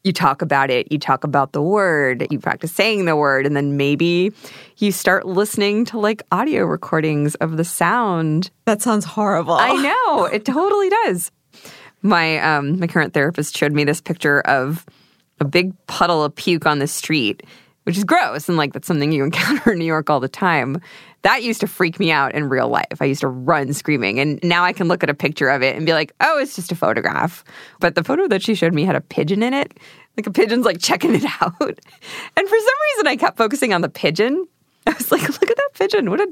You 0.03 0.15
talk 0.15 0.41
about 0.41 0.71
it, 0.71 0.91
you 0.91 0.99
talk 0.99 1.25
about 1.25 1.53
the 1.53 1.61
word, 1.61 2.27
you 2.31 2.39
practice 2.39 2.73
saying 2.73 3.05
the 3.05 3.17
word, 3.17 3.45
and 3.45 3.55
then 3.55 3.77
maybe 3.77 4.33
you 4.79 4.93
start 4.93 5.27
listening 5.27 5.85
to 5.87 5.99
like 5.99 6.23
audio 6.33 6.65
recordings 6.65 7.35
of 7.37 7.59
the 7.59 7.65
sound. 7.65 8.51
That 8.65 8.81
sounds 8.81 9.05
horrible. 9.05 9.53
I 9.53 9.73
know, 10.07 10.25
it 10.25 10.47
totally 10.47 10.89
does. 10.89 11.31
My 12.03 12.39
um 12.39 12.81
my 12.81 12.87
current 12.87 13.13
therapist 13.13 13.57
showed 13.57 13.73
me 13.73 13.85
this 13.85 14.01
picture 14.01 14.41
of 14.41 14.87
a 15.39 15.45
big 15.45 15.75
puddle 15.87 16.25
of 16.25 16.35
puke 16.35 16.67
on 16.67 16.79
the 16.79 16.87
street, 16.87 17.43
which 17.85 17.99
is 17.99 18.05
gross. 18.05 18.49
And 18.49 18.57
like 18.57 18.73
that's 18.73 18.87
something 18.87 19.13
you 19.13 19.25
encounter 19.25 19.73
in 19.73 19.79
New 19.79 19.85
York 19.85 20.09
all 20.09 20.21
the 20.21 20.29
time. 20.29 20.81
That 21.23 21.43
used 21.43 21.61
to 21.61 21.67
freak 21.67 22.01
me 22.01 22.11
out 22.11 22.35
in 22.35 22.49
real 22.49 22.69
life. 22.69 23.01
I 23.01 23.05
used 23.05 23.21
to 23.21 23.29
run 23.29 23.73
screaming. 23.73 24.19
And 24.19 24.41
now 24.43 24.65
I 24.65 24.73
can 24.73 24.89
look 24.89 25.03
at 25.03 25.11
a 25.11 25.15
picture 25.15 25.49
of 25.51 25.63
it 25.63 25.77
and 25.77 25.85
be 25.85 25.93
like, 25.93 26.13
oh, 26.21 26.39
it's 26.39 26.57
just 26.57 26.73
a 26.73 26.75
photograph. 26.75 27.45
But 27.79 27.95
the 27.95 28.05
photo 28.05 28.27
that 28.29 28.43
she 28.43 28.55
showed 28.55 28.73
me 28.73 28.85
had 28.85 28.97
a 28.97 29.01
pigeon 29.01 29.43
in 29.43 29.53
it. 29.53 29.79
Like 30.17 30.27
a 30.27 30.31
pigeon's 30.31 30.65
like 30.65 30.81
checking 30.81 31.15
it 31.15 31.25
out. 31.41 31.61
And 31.61 32.49
for 32.49 32.59
some 32.59 32.75
reason, 32.95 33.07
I 33.07 33.17
kept 33.19 33.37
focusing 33.37 33.75
on 33.75 33.83
the 33.83 33.89
pigeon. 33.89 34.47
I 34.87 34.93
was 34.93 35.13
like, 35.13 35.23
look 35.23 35.51
at 35.51 35.57
that 35.57 35.71
pigeon. 35.75 36.11
What 36.11 36.21
a 36.21 36.29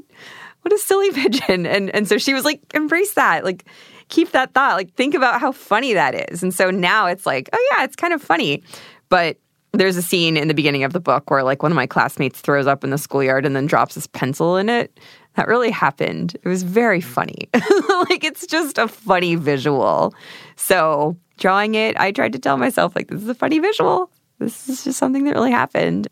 what 0.61 0.73
a 0.73 0.77
silly 0.77 1.11
pigeon. 1.13 1.65
And 1.65 1.89
and 1.91 2.07
so 2.07 2.17
she 2.17 2.33
was 2.33 2.45
like, 2.45 2.61
embrace 2.73 3.13
that. 3.13 3.43
Like 3.43 3.65
keep 4.09 4.31
that 4.31 4.53
thought. 4.53 4.75
Like 4.75 4.93
think 4.95 5.13
about 5.13 5.39
how 5.39 5.51
funny 5.51 5.93
that 5.93 6.31
is. 6.31 6.43
And 6.43 6.53
so 6.53 6.71
now 6.71 7.05
it's 7.05 7.25
like, 7.25 7.49
oh 7.53 7.69
yeah, 7.71 7.83
it's 7.83 7.95
kind 7.95 8.13
of 8.13 8.21
funny. 8.21 8.63
But 9.09 9.37
there's 9.71 9.97
a 9.97 10.01
scene 10.01 10.37
in 10.37 10.47
the 10.47 10.53
beginning 10.53 10.83
of 10.83 10.93
the 10.93 10.99
book 10.99 11.29
where 11.29 11.43
like 11.43 11.61
one 11.61 11.71
of 11.71 11.75
my 11.75 11.87
classmates 11.87 12.41
throws 12.41 12.67
up 12.67 12.83
in 12.83 12.89
the 12.89 12.97
schoolyard 12.97 13.45
and 13.45 13.55
then 13.55 13.65
drops 13.65 13.95
his 13.95 14.07
pencil 14.07 14.57
in 14.57 14.69
it. 14.69 14.99
That 15.35 15.47
really 15.47 15.71
happened. 15.71 16.35
It 16.43 16.47
was 16.47 16.63
very 16.63 17.01
funny. 17.01 17.47
like 17.53 18.23
it's 18.23 18.47
just 18.47 18.77
a 18.77 18.87
funny 18.87 19.35
visual. 19.35 20.13
So 20.55 21.15
drawing 21.37 21.75
it, 21.75 21.97
I 21.99 22.11
tried 22.11 22.33
to 22.33 22.39
tell 22.39 22.57
myself 22.57 22.95
like 22.95 23.07
this 23.07 23.21
is 23.21 23.29
a 23.29 23.35
funny 23.35 23.59
visual. 23.59 24.09
This 24.39 24.69
is 24.69 24.83
just 24.83 24.97
something 24.97 25.25
that 25.25 25.35
really 25.35 25.51
happened. 25.51 26.07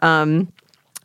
Um, 0.00 0.52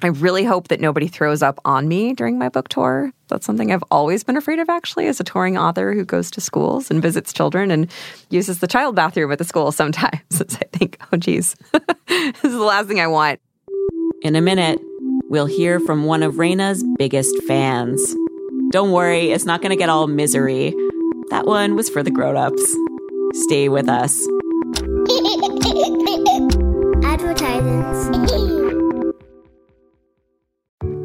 I 0.05 0.09
really 0.09 0.43
hope 0.43 0.67
that 0.67 0.79
nobody 0.79 1.07
throws 1.07 1.41
up 1.41 1.59
on 1.65 1.87
me 1.87 2.13
during 2.13 2.37
my 2.37 2.47
book 2.47 2.69
tour. 2.69 3.11
That's 3.27 3.43
something 3.43 3.71
I've 3.71 3.83
always 3.89 4.23
been 4.23 4.37
afraid 4.37 4.59
of, 4.59 4.69
actually, 4.69 5.07
as 5.07 5.19
a 5.19 5.23
touring 5.23 5.57
author 5.57 5.95
who 5.95 6.05
goes 6.05 6.29
to 6.29 6.41
schools 6.41 6.91
and 6.91 7.01
visits 7.01 7.33
children 7.33 7.71
and 7.71 7.91
uses 8.29 8.59
the 8.59 8.67
child 8.67 8.95
bathroom 8.95 9.31
at 9.31 9.39
the 9.39 9.43
school 9.43 9.71
sometimes. 9.71 10.21
I 10.39 10.65
think, 10.71 10.99
oh, 11.11 11.17
geez, 11.17 11.55
this 11.71 12.43
is 12.43 12.53
the 12.53 12.59
last 12.59 12.87
thing 12.87 12.99
I 12.99 13.07
want. 13.07 13.39
In 14.21 14.35
a 14.35 14.41
minute, 14.41 14.79
we'll 15.27 15.47
hear 15.47 15.79
from 15.79 16.03
one 16.05 16.21
of 16.21 16.35
Raina's 16.35 16.85
biggest 16.99 17.35
fans. 17.47 18.15
Don't 18.69 18.91
worry, 18.91 19.31
it's 19.31 19.45
not 19.45 19.63
going 19.63 19.71
to 19.71 19.75
get 19.75 19.89
all 19.89 20.05
misery. 20.05 20.71
That 21.31 21.47
one 21.47 21.75
was 21.75 21.89
for 21.89 22.03
the 22.03 22.11
grown-ups. 22.11 22.77
Stay 23.45 23.69
with 23.69 23.89
us. 23.89 24.15
Advertisements. 27.03 28.24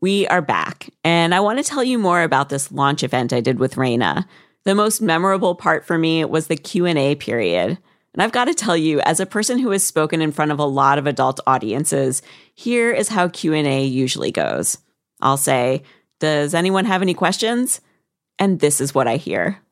We 0.00 0.26
are 0.28 0.42
back, 0.42 0.90
and 1.04 1.34
I 1.34 1.40
want 1.40 1.58
to 1.58 1.64
tell 1.64 1.82
you 1.82 1.98
more 1.98 2.22
about 2.22 2.50
this 2.50 2.70
launch 2.70 3.02
event 3.02 3.32
I 3.32 3.40
did 3.40 3.58
with 3.58 3.76
Raina. 3.76 4.26
The 4.64 4.74
most 4.74 5.00
memorable 5.00 5.54
part 5.54 5.86
for 5.86 5.96
me 5.96 6.22
was 6.24 6.48
the 6.48 6.56
Q&A 6.56 7.14
period. 7.14 7.78
And 8.12 8.22
I've 8.22 8.32
got 8.32 8.44
to 8.44 8.54
tell 8.54 8.76
you, 8.76 9.00
as 9.00 9.20
a 9.20 9.26
person 9.26 9.58
who 9.58 9.70
has 9.70 9.82
spoken 9.82 10.20
in 10.20 10.32
front 10.32 10.52
of 10.52 10.58
a 10.58 10.64
lot 10.64 10.98
of 10.98 11.06
adult 11.06 11.40
audiences, 11.46 12.20
here 12.54 12.90
is 12.90 13.08
how 13.08 13.28
Q&A 13.28 13.84
usually 13.84 14.30
goes. 14.30 14.78
I'll 15.22 15.38
say, 15.38 15.82
"Does 16.18 16.52
anyone 16.52 16.84
have 16.84 17.00
any 17.00 17.14
questions?" 17.14 17.80
And 18.38 18.60
this 18.60 18.82
is 18.82 18.94
what 18.94 19.08
I 19.08 19.16
hear. 19.16 19.62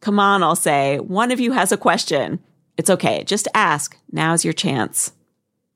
Come 0.00 0.18
on, 0.18 0.42
I'll 0.42 0.56
say, 0.56 0.98
one 0.98 1.30
of 1.30 1.40
you 1.40 1.52
has 1.52 1.72
a 1.72 1.76
question. 1.76 2.38
It's 2.78 2.90
okay, 2.90 3.24
just 3.24 3.48
ask. 3.54 3.98
Now's 4.10 4.44
your 4.44 4.54
chance. 4.54 5.12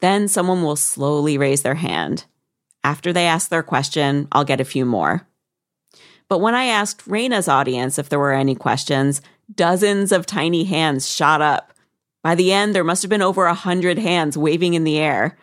Then 0.02 0.26
someone 0.26 0.64
will 0.64 0.74
slowly 0.74 1.38
raise 1.38 1.62
their 1.62 1.76
hand. 1.76 2.24
After 2.82 3.12
they 3.12 3.24
ask 3.24 3.48
their 3.48 3.62
question, 3.62 4.26
I'll 4.32 4.44
get 4.44 4.60
a 4.60 4.64
few 4.64 4.84
more. 4.84 5.28
But 6.28 6.40
when 6.40 6.56
I 6.56 6.64
asked 6.64 7.08
Raina's 7.08 7.46
audience 7.46 8.00
if 8.00 8.08
there 8.08 8.18
were 8.18 8.32
any 8.32 8.56
questions, 8.56 9.22
dozens 9.54 10.10
of 10.10 10.26
tiny 10.26 10.64
hands 10.64 11.08
shot 11.08 11.40
up. 11.40 11.72
By 12.20 12.34
the 12.34 12.52
end, 12.52 12.74
there 12.74 12.82
must 12.82 13.02
have 13.02 13.10
been 13.10 13.22
over 13.22 13.46
a 13.46 13.54
hundred 13.54 13.96
hands 13.96 14.36
waving 14.36 14.74
in 14.74 14.82
the 14.82 14.98
air. 14.98 15.38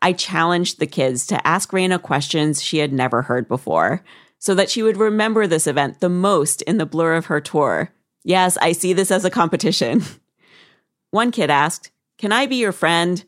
I 0.00 0.14
challenged 0.14 0.78
the 0.78 0.86
kids 0.86 1.26
to 1.26 1.46
ask 1.46 1.70
Raina 1.70 2.00
questions 2.00 2.62
she 2.62 2.78
had 2.78 2.94
never 2.94 3.22
heard 3.22 3.46
before, 3.46 4.02
so 4.38 4.54
that 4.54 4.70
she 4.70 4.82
would 4.82 4.96
remember 4.96 5.46
this 5.46 5.66
event 5.66 6.00
the 6.00 6.08
most 6.08 6.62
in 6.62 6.78
the 6.78 6.86
blur 6.86 7.14
of 7.14 7.26
her 7.26 7.42
tour. 7.42 7.92
Yes, 8.24 8.56
I 8.62 8.72
see 8.72 8.94
this 8.94 9.10
as 9.10 9.26
a 9.26 9.30
competition. 9.30 10.02
One 11.10 11.30
kid 11.30 11.50
asked, 11.50 11.90
Can 12.16 12.32
I 12.32 12.46
be 12.46 12.56
your 12.56 12.72
friend? 12.72 13.22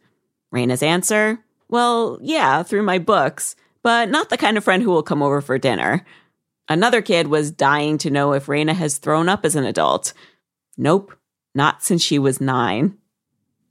Raina's 0.55 0.83
answer, 0.83 1.39
Well, 1.69 2.19
yeah, 2.21 2.63
through 2.63 2.83
my 2.83 2.99
books, 2.99 3.57
but 3.83 4.09
not 4.11 4.29
the 4.31 4.37
kind 4.37 4.57
of 4.57 4.65
friend 4.65 4.83
who 4.83 4.91
will 4.91 5.03
come 5.03 5.23
over 5.23 5.41
for 5.41 5.59
dinner. 5.59 6.05
Another 6.69 7.03
kid 7.03 7.27
was 7.27 7.51
dying 7.51 7.99
to 7.99 8.11
know 8.11 8.33
if 8.33 8.47
Raina 8.47 8.75
has 8.75 8.99
thrown 8.99 9.29
up 9.29 9.45
as 9.45 9.57
an 9.57 9.65
adult. 9.65 10.13
Nope, 10.77 11.15
not 11.55 11.83
since 11.83 12.03
she 12.03 12.19
was 12.19 12.41
nine. 12.41 12.97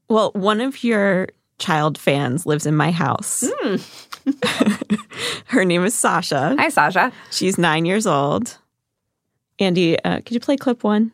Well, 0.10 0.32
one 0.34 0.60
of 0.60 0.84
your 0.84 1.30
child 1.60 1.98
fans 1.98 2.46
lives 2.46 2.66
in 2.66 2.76
my 2.76 2.92
house. 2.92 3.50
Her 5.46 5.66
name 5.66 5.86
is 5.86 5.94
Sasha. 5.94 6.56
Hi, 6.58 6.70
Sasha. 6.70 7.12
She's 7.32 7.58
nine 7.58 7.86
years 7.86 8.08
old. 8.08 8.58
Andy, 9.60 10.02
uh, 10.04 10.18
could 10.18 10.32
you 10.32 10.40
play 10.40 10.58
clip 10.58 10.84
one? 10.84 11.12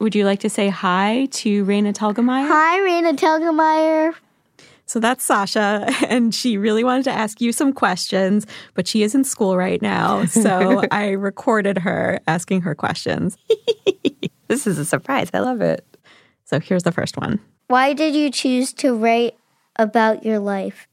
Would 0.00 0.14
you 0.14 0.24
like 0.24 0.40
to 0.40 0.50
say 0.50 0.68
hi 0.68 1.28
to 1.32 1.64
Raina 1.64 1.94
Telgemeier? 1.94 2.46
Hi, 2.48 2.78
Raina 2.80 3.16
Telgemeier. 3.16 4.14
So 4.86 5.00
that's 5.00 5.24
Sasha, 5.24 5.86
and 6.08 6.34
she 6.34 6.58
really 6.58 6.84
wanted 6.84 7.04
to 7.04 7.12
ask 7.12 7.40
you 7.40 7.52
some 7.52 7.72
questions, 7.72 8.46
but 8.74 8.86
she 8.86 9.02
is 9.02 9.14
in 9.14 9.24
school 9.24 9.56
right 9.56 9.80
now. 9.80 10.24
So 10.26 10.84
I 10.90 11.10
recorded 11.10 11.78
her 11.78 12.20
asking 12.26 12.62
her 12.62 12.74
questions. 12.74 13.36
This 14.48 14.66
is 14.66 14.78
a 14.78 14.84
surprise. 14.84 15.30
I 15.32 15.40
love 15.40 15.60
it. 15.60 15.84
So 16.44 16.60
here's 16.60 16.82
the 16.82 16.92
first 16.92 17.16
one. 17.16 17.40
Why 17.68 17.92
did 17.92 18.14
you 18.14 18.30
choose 18.30 18.72
to 18.74 18.94
write 18.94 19.36
about 19.76 20.24
your 20.24 20.38
life? 20.38 20.86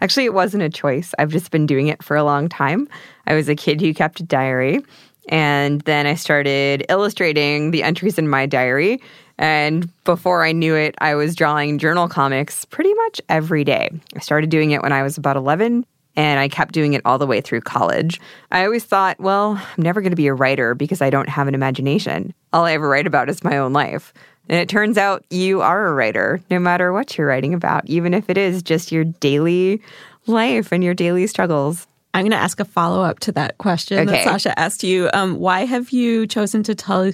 Actually, 0.00 0.24
it 0.24 0.34
wasn't 0.34 0.62
a 0.62 0.70
choice. 0.70 1.12
I've 1.18 1.30
just 1.30 1.50
been 1.50 1.66
doing 1.66 1.88
it 1.88 2.02
for 2.02 2.16
a 2.16 2.24
long 2.24 2.48
time. 2.48 2.88
I 3.26 3.34
was 3.34 3.48
a 3.48 3.54
kid 3.54 3.80
who 3.80 3.92
kept 3.92 4.20
a 4.20 4.22
diary, 4.22 4.80
and 5.28 5.80
then 5.82 6.06
I 6.06 6.14
started 6.14 6.86
illustrating 6.88 7.70
the 7.70 7.82
entries 7.82 8.18
in 8.18 8.28
my 8.28 8.46
diary. 8.46 9.00
And 9.38 9.90
before 10.04 10.44
I 10.44 10.52
knew 10.52 10.74
it, 10.74 10.94
I 10.98 11.14
was 11.14 11.34
drawing 11.34 11.78
journal 11.78 12.08
comics 12.08 12.64
pretty 12.64 12.94
much 12.94 13.20
every 13.28 13.64
day. 13.64 13.90
I 14.14 14.20
started 14.20 14.50
doing 14.50 14.70
it 14.70 14.82
when 14.82 14.92
I 14.92 15.02
was 15.02 15.18
about 15.18 15.36
11, 15.36 15.84
and 16.16 16.40
I 16.40 16.48
kept 16.48 16.72
doing 16.72 16.92
it 16.92 17.02
all 17.04 17.18
the 17.18 17.26
way 17.26 17.40
through 17.40 17.62
college. 17.62 18.20
I 18.52 18.64
always 18.64 18.84
thought, 18.84 19.18
well, 19.18 19.52
I'm 19.76 19.82
never 19.82 20.00
going 20.00 20.12
to 20.12 20.16
be 20.16 20.28
a 20.28 20.34
writer 20.34 20.74
because 20.74 21.02
I 21.02 21.10
don't 21.10 21.28
have 21.28 21.48
an 21.48 21.54
imagination. 21.54 22.32
All 22.52 22.64
I 22.64 22.72
ever 22.72 22.88
write 22.88 23.06
about 23.08 23.28
is 23.28 23.42
my 23.42 23.58
own 23.58 23.72
life. 23.72 24.14
And 24.48 24.60
it 24.60 24.68
turns 24.68 24.98
out 24.98 25.24
you 25.30 25.62
are 25.62 25.86
a 25.86 25.92
writer, 25.94 26.40
no 26.50 26.58
matter 26.58 26.92
what 26.92 27.16
you're 27.18 27.26
writing 27.26 27.54
about, 27.54 27.86
even 27.86 28.14
if 28.14 28.28
it 28.30 28.36
is 28.38 28.62
just 28.62 28.92
your 28.92 29.04
daily 29.04 29.80
life 30.26 30.70
and 30.70 30.84
your 30.84 30.94
daily 30.94 31.26
struggles. 31.26 31.86
I'm 32.12 32.22
going 32.22 32.30
to 32.32 32.36
ask 32.36 32.60
a 32.60 32.64
follow 32.64 33.02
up 33.02 33.18
to 33.20 33.32
that 33.32 33.58
question 33.58 33.98
Okay. 34.00 34.10
that 34.18 34.24
Sasha 34.24 34.56
asked 34.56 34.84
you. 34.84 35.10
Um, 35.14 35.40
why 35.40 35.64
have 35.64 35.90
you 35.90 36.26
chosen 36.28 36.62
to 36.64 36.74
tell 36.74 37.10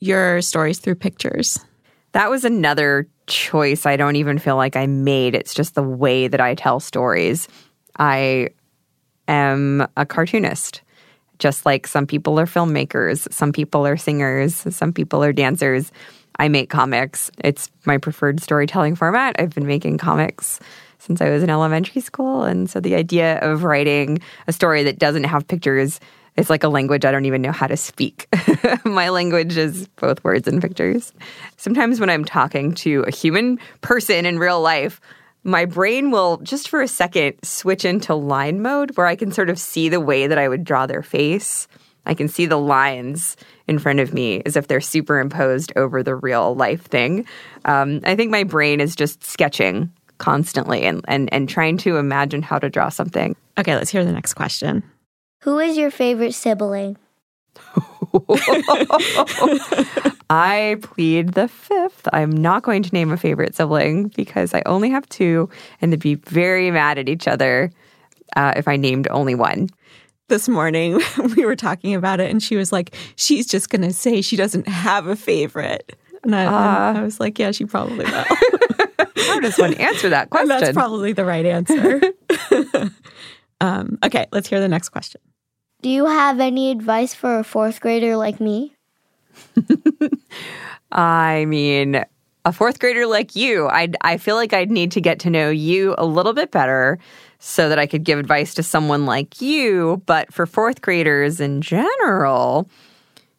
your 0.00 0.40
stories 0.42 0.78
through 0.78 0.96
pictures? 0.96 1.58
That 2.12 2.30
was 2.30 2.44
another 2.44 3.06
choice 3.26 3.86
I 3.86 3.96
don't 3.96 4.16
even 4.16 4.38
feel 4.38 4.56
like 4.56 4.76
I 4.76 4.86
made. 4.86 5.34
It's 5.34 5.54
just 5.54 5.74
the 5.74 5.82
way 5.82 6.26
that 6.26 6.40
I 6.40 6.54
tell 6.54 6.80
stories. 6.80 7.46
I 7.98 8.48
am 9.28 9.86
a 9.96 10.04
cartoonist. 10.04 10.82
Just 11.38 11.64
like 11.64 11.86
some 11.86 12.06
people 12.06 12.38
are 12.38 12.46
filmmakers, 12.46 13.32
some 13.32 13.52
people 13.52 13.86
are 13.86 13.96
singers, 13.96 14.56
some 14.74 14.92
people 14.92 15.24
are 15.24 15.32
dancers. 15.32 15.90
I 16.38 16.48
make 16.48 16.68
comics. 16.68 17.30
It's 17.42 17.70
my 17.86 17.96
preferred 17.96 18.40
storytelling 18.40 18.96
format. 18.96 19.36
I've 19.38 19.54
been 19.54 19.66
making 19.66 19.98
comics 19.98 20.60
since 20.98 21.20
I 21.20 21.30
was 21.30 21.42
in 21.42 21.50
elementary 21.50 22.02
school. 22.02 22.44
And 22.44 22.68
so 22.68 22.80
the 22.80 22.94
idea 22.94 23.38
of 23.40 23.64
writing 23.64 24.20
a 24.46 24.52
story 24.52 24.82
that 24.82 24.98
doesn't 24.98 25.24
have 25.24 25.48
pictures 25.48 25.98
is 26.40 26.50
like 26.50 26.64
a 26.64 26.68
language 26.68 27.04
I 27.04 27.12
don't 27.12 27.26
even 27.26 27.42
know 27.42 27.52
how 27.52 27.66
to 27.66 27.76
speak. 27.76 28.26
my 28.84 29.10
language 29.10 29.56
is 29.56 29.86
both 29.88 30.22
words 30.24 30.48
and 30.48 30.60
pictures. 30.60 31.12
Sometimes 31.56 32.00
when 32.00 32.10
I'm 32.10 32.24
talking 32.24 32.74
to 32.76 33.04
a 33.06 33.10
human 33.10 33.58
person 33.82 34.26
in 34.26 34.38
real 34.38 34.60
life, 34.60 35.00
my 35.44 35.64
brain 35.64 36.10
will 36.10 36.38
just 36.38 36.68
for 36.68 36.82
a 36.82 36.88
second 36.88 37.34
switch 37.42 37.84
into 37.84 38.14
line 38.14 38.60
mode 38.60 38.96
where 38.96 39.06
I 39.06 39.16
can 39.16 39.32
sort 39.32 39.50
of 39.50 39.58
see 39.58 39.88
the 39.88 40.00
way 40.00 40.26
that 40.26 40.38
I 40.38 40.48
would 40.48 40.64
draw 40.64 40.86
their 40.86 41.02
face. 41.02 41.68
I 42.06 42.14
can 42.14 42.28
see 42.28 42.46
the 42.46 42.58
lines 42.58 43.36
in 43.68 43.78
front 43.78 44.00
of 44.00 44.12
me 44.12 44.42
as 44.44 44.56
if 44.56 44.66
they're 44.66 44.80
superimposed 44.80 45.72
over 45.76 46.02
the 46.02 46.14
real 46.14 46.54
life 46.54 46.82
thing. 46.82 47.26
Um, 47.64 48.00
I 48.04 48.16
think 48.16 48.30
my 48.30 48.44
brain 48.44 48.80
is 48.80 48.96
just 48.96 49.24
sketching 49.24 49.92
constantly 50.18 50.82
and, 50.82 51.04
and, 51.08 51.32
and 51.32 51.48
trying 51.48 51.78
to 51.78 51.96
imagine 51.96 52.42
how 52.42 52.58
to 52.58 52.68
draw 52.68 52.88
something. 52.88 53.36
Okay, 53.58 53.74
let's 53.74 53.90
hear 53.90 54.04
the 54.04 54.12
next 54.12 54.34
question. 54.34 54.82
Who 55.42 55.58
is 55.58 55.76
your 55.76 55.90
favorite 55.90 56.34
sibling? 56.34 56.96
I 60.30 60.76
plead 60.82 61.32
the 61.34 61.48
fifth. 61.48 62.08
I'm 62.12 62.30
not 62.30 62.62
going 62.62 62.82
to 62.82 62.92
name 62.92 63.10
a 63.10 63.16
favorite 63.16 63.54
sibling 63.54 64.08
because 64.08 64.54
I 64.54 64.62
only 64.66 64.90
have 64.90 65.08
two, 65.08 65.48
and 65.80 65.92
they'd 65.92 66.00
be 66.00 66.14
very 66.16 66.70
mad 66.70 66.98
at 66.98 67.08
each 67.08 67.26
other 67.26 67.70
uh, 68.36 68.52
if 68.56 68.68
I 68.68 68.76
named 68.76 69.08
only 69.10 69.34
one. 69.34 69.68
This 70.28 70.48
morning, 70.48 71.00
we 71.36 71.44
were 71.44 71.56
talking 71.56 71.94
about 71.94 72.20
it, 72.20 72.30
and 72.30 72.42
she 72.42 72.56
was 72.56 72.70
like, 72.72 72.94
She's 73.16 73.46
just 73.46 73.68
going 73.70 73.82
to 73.82 73.92
say 73.92 74.20
she 74.22 74.36
doesn't 74.36 74.68
have 74.68 75.06
a 75.06 75.16
favorite. 75.16 75.96
And 76.22 76.36
I, 76.36 76.42
and 76.44 76.98
I 76.98 77.02
was 77.02 77.18
like, 77.18 77.38
Yeah, 77.38 77.50
she 77.50 77.64
probably 77.64 78.04
will. 78.04 78.24
How 79.26 79.40
does 79.40 79.58
one 79.58 79.74
answer 79.74 80.08
that 80.10 80.22
And 80.22 80.30
question? 80.30 80.48
that's 80.48 80.72
probably 80.72 81.12
the 81.12 81.24
right 81.24 81.46
answer. 81.46 82.00
um, 83.60 83.98
okay, 84.04 84.26
let's 84.32 84.48
hear 84.48 84.60
the 84.60 84.68
next 84.68 84.90
question. 84.90 85.20
Do 85.82 85.88
you 85.88 86.06
have 86.06 86.40
any 86.40 86.70
advice 86.70 87.14
for 87.14 87.38
a 87.38 87.44
fourth 87.44 87.80
grader 87.80 88.16
like 88.16 88.38
me? 88.40 88.74
I 90.92 91.46
mean, 91.46 92.04
a 92.44 92.52
fourth 92.52 92.78
grader 92.78 93.06
like 93.06 93.34
you, 93.34 93.66
I'd, 93.68 93.96
I 94.02 94.18
feel 94.18 94.34
like 94.34 94.52
I'd 94.52 94.70
need 94.70 94.92
to 94.92 95.00
get 95.00 95.20
to 95.20 95.30
know 95.30 95.48
you 95.48 95.94
a 95.96 96.04
little 96.04 96.34
bit 96.34 96.50
better 96.50 96.98
so 97.38 97.70
that 97.70 97.78
I 97.78 97.86
could 97.86 98.04
give 98.04 98.18
advice 98.18 98.52
to 98.54 98.62
someone 98.62 99.06
like 99.06 99.40
you. 99.40 100.02
But 100.04 100.32
for 100.34 100.44
fourth 100.44 100.82
graders 100.82 101.40
in 101.40 101.62
general, 101.62 102.68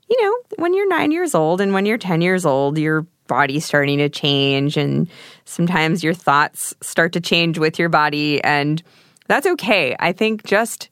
you 0.09 0.21
know, 0.21 0.37
when 0.57 0.73
you're 0.73 0.89
nine 0.89 1.11
years 1.11 1.35
old 1.35 1.61
and 1.61 1.73
when 1.73 1.85
you're 1.85 1.97
10 1.99 2.21
years 2.21 2.45
old, 2.45 2.77
your 2.77 3.05
body's 3.27 3.65
starting 3.65 3.99
to 3.99 4.09
change, 4.09 4.75
and 4.75 5.07
sometimes 5.45 6.03
your 6.03 6.13
thoughts 6.13 6.73
start 6.81 7.13
to 7.13 7.21
change 7.21 7.57
with 7.57 7.79
your 7.79 7.87
body. 7.87 8.43
And 8.43 8.81
that's 9.27 9.47
okay. 9.47 9.95
I 9.99 10.11
think 10.11 10.43
just 10.43 10.89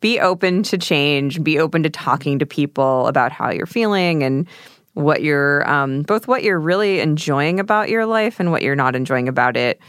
be 0.00 0.18
open 0.18 0.62
to 0.64 0.78
change, 0.78 1.42
be 1.42 1.58
open 1.58 1.82
to 1.82 1.90
talking 1.90 2.38
to 2.38 2.46
people 2.46 3.06
about 3.06 3.32
how 3.32 3.50
you're 3.50 3.66
feeling 3.66 4.22
and 4.22 4.48
what 4.94 5.22
you're 5.22 5.68
um, 5.70 6.02
both 6.02 6.26
what 6.26 6.42
you're 6.42 6.58
really 6.58 7.00
enjoying 7.00 7.60
about 7.60 7.88
your 7.88 8.06
life 8.06 8.40
and 8.40 8.50
what 8.50 8.62
you're 8.62 8.76
not 8.76 8.96
enjoying 8.96 9.28
about 9.28 9.56
it. 9.56 9.80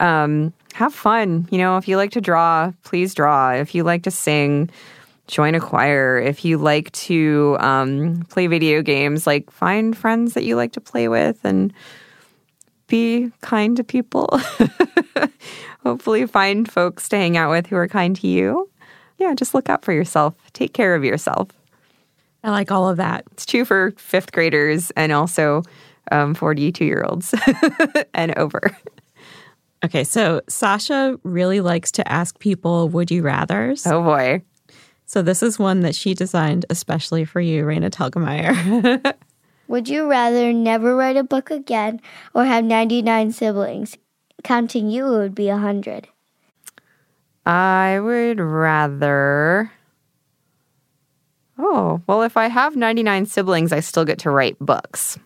Um, 0.00 0.52
have 0.74 0.94
fun. 0.94 1.48
You 1.50 1.58
know, 1.58 1.76
if 1.76 1.88
you 1.88 1.96
like 1.96 2.12
to 2.12 2.20
draw, 2.20 2.72
please 2.84 3.14
draw. 3.14 3.52
If 3.52 3.74
you 3.74 3.84
like 3.84 4.02
to 4.04 4.10
sing, 4.10 4.70
join 5.26 5.54
a 5.54 5.60
choir. 5.60 6.18
If 6.18 6.44
you 6.44 6.58
like 6.58 6.90
to 6.92 7.56
um, 7.60 8.22
play 8.30 8.46
video 8.46 8.82
games, 8.82 9.26
like 9.26 9.50
find 9.50 9.96
friends 9.96 10.34
that 10.34 10.44
you 10.44 10.56
like 10.56 10.72
to 10.72 10.80
play 10.80 11.08
with 11.08 11.38
and 11.44 11.72
be 12.86 13.30
kind 13.40 13.76
to 13.76 13.84
people. 13.84 14.40
Hopefully, 15.84 16.26
find 16.26 16.70
folks 16.70 17.08
to 17.08 17.16
hang 17.16 17.36
out 17.36 17.50
with 17.50 17.66
who 17.66 17.76
are 17.76 17.88
kind 17.88 18.16
to 18.16 18.26
you. 18.26 18.69
Yeah, 19.20 19.34
just 19.34 19.54
look 19.54 19.68
out 19.68 19.84
for 19.84 19.92
yourself. 19.92 20.34
Take 20.54 20.72
care 20.72 20.94
of 20.94 21.04
yourself. 21.04 21.48
I 22.42 22.50
like 22.50 22.72
all 22.72 22.88
of 22.88 22.96
that. 22.96 23.24
It's 23.32 23.44
true 23.44 23.66
for 23.66 23.92
fifth 23.98 24.32
graders 24.32 24.90
and 24.92 25.12
also 25.12 25.62
42 26.10 26.84
um, 26.84 26.88
year 26.88 27.04
olds 27.06 27.34
and 28.14 28.36
over. 28.38 28.74
Okay, 29.84 30.04
so 30.04 30.40
Sasha 30.48 31.20
really 31.22 31.60
likes 31.60 31.92
to 31.92 32.10
ask 32.10 32.38
people, 32.38 32.88
would 32.88 33.10
you 33.10 33.22
rathers? 33.22 33.90
Oh 33.90 34.02
boy. 34.02 34.42
So 35.04 35.20
this 35.20 35.42
is 35.42 35.58
one 35.58 35.80
that 35.80 35.94
she 35.94 36.14
designed 36.14 36.64
especially 36.70 37.26
for 37.26 37.42
you, 37.42 37.64
Raina 37.64 37.90
Telgemeier. 37.90 39.14
would 39.68 39.88
you 39.88 40.08
rather 40.08 40.52
never 40.52 40.96
write 40.96 41.16
a 41.16 41.24
book 41.24 41.50
again 41.50 42.00
or 42.34 42.46
have 42.46 42.64
99 42.64 43.32
siblings? 43.32 43.98
Counting 44.44 44.88
you, 44.88 45.06
it 45.06 45.18
would 45.18 45.34
be 45.34 45.48
100. 45.48 46.08
I 47.50 47.98
would 47.98 48.38
rather. 48.38 49.72
Oh, 51.58 52.00
well, 52.06 52.22
if 52.22 52.36
I 52.36 52.46
have 52.46 52.76
99 52.76 53.26
siblings, 53.26 53.72
I 53.72 53.80
still 53.80 54.04
get 54.04 54.20
to 54.20 54.30
write 54.30 54.56
books. 54.60 55.18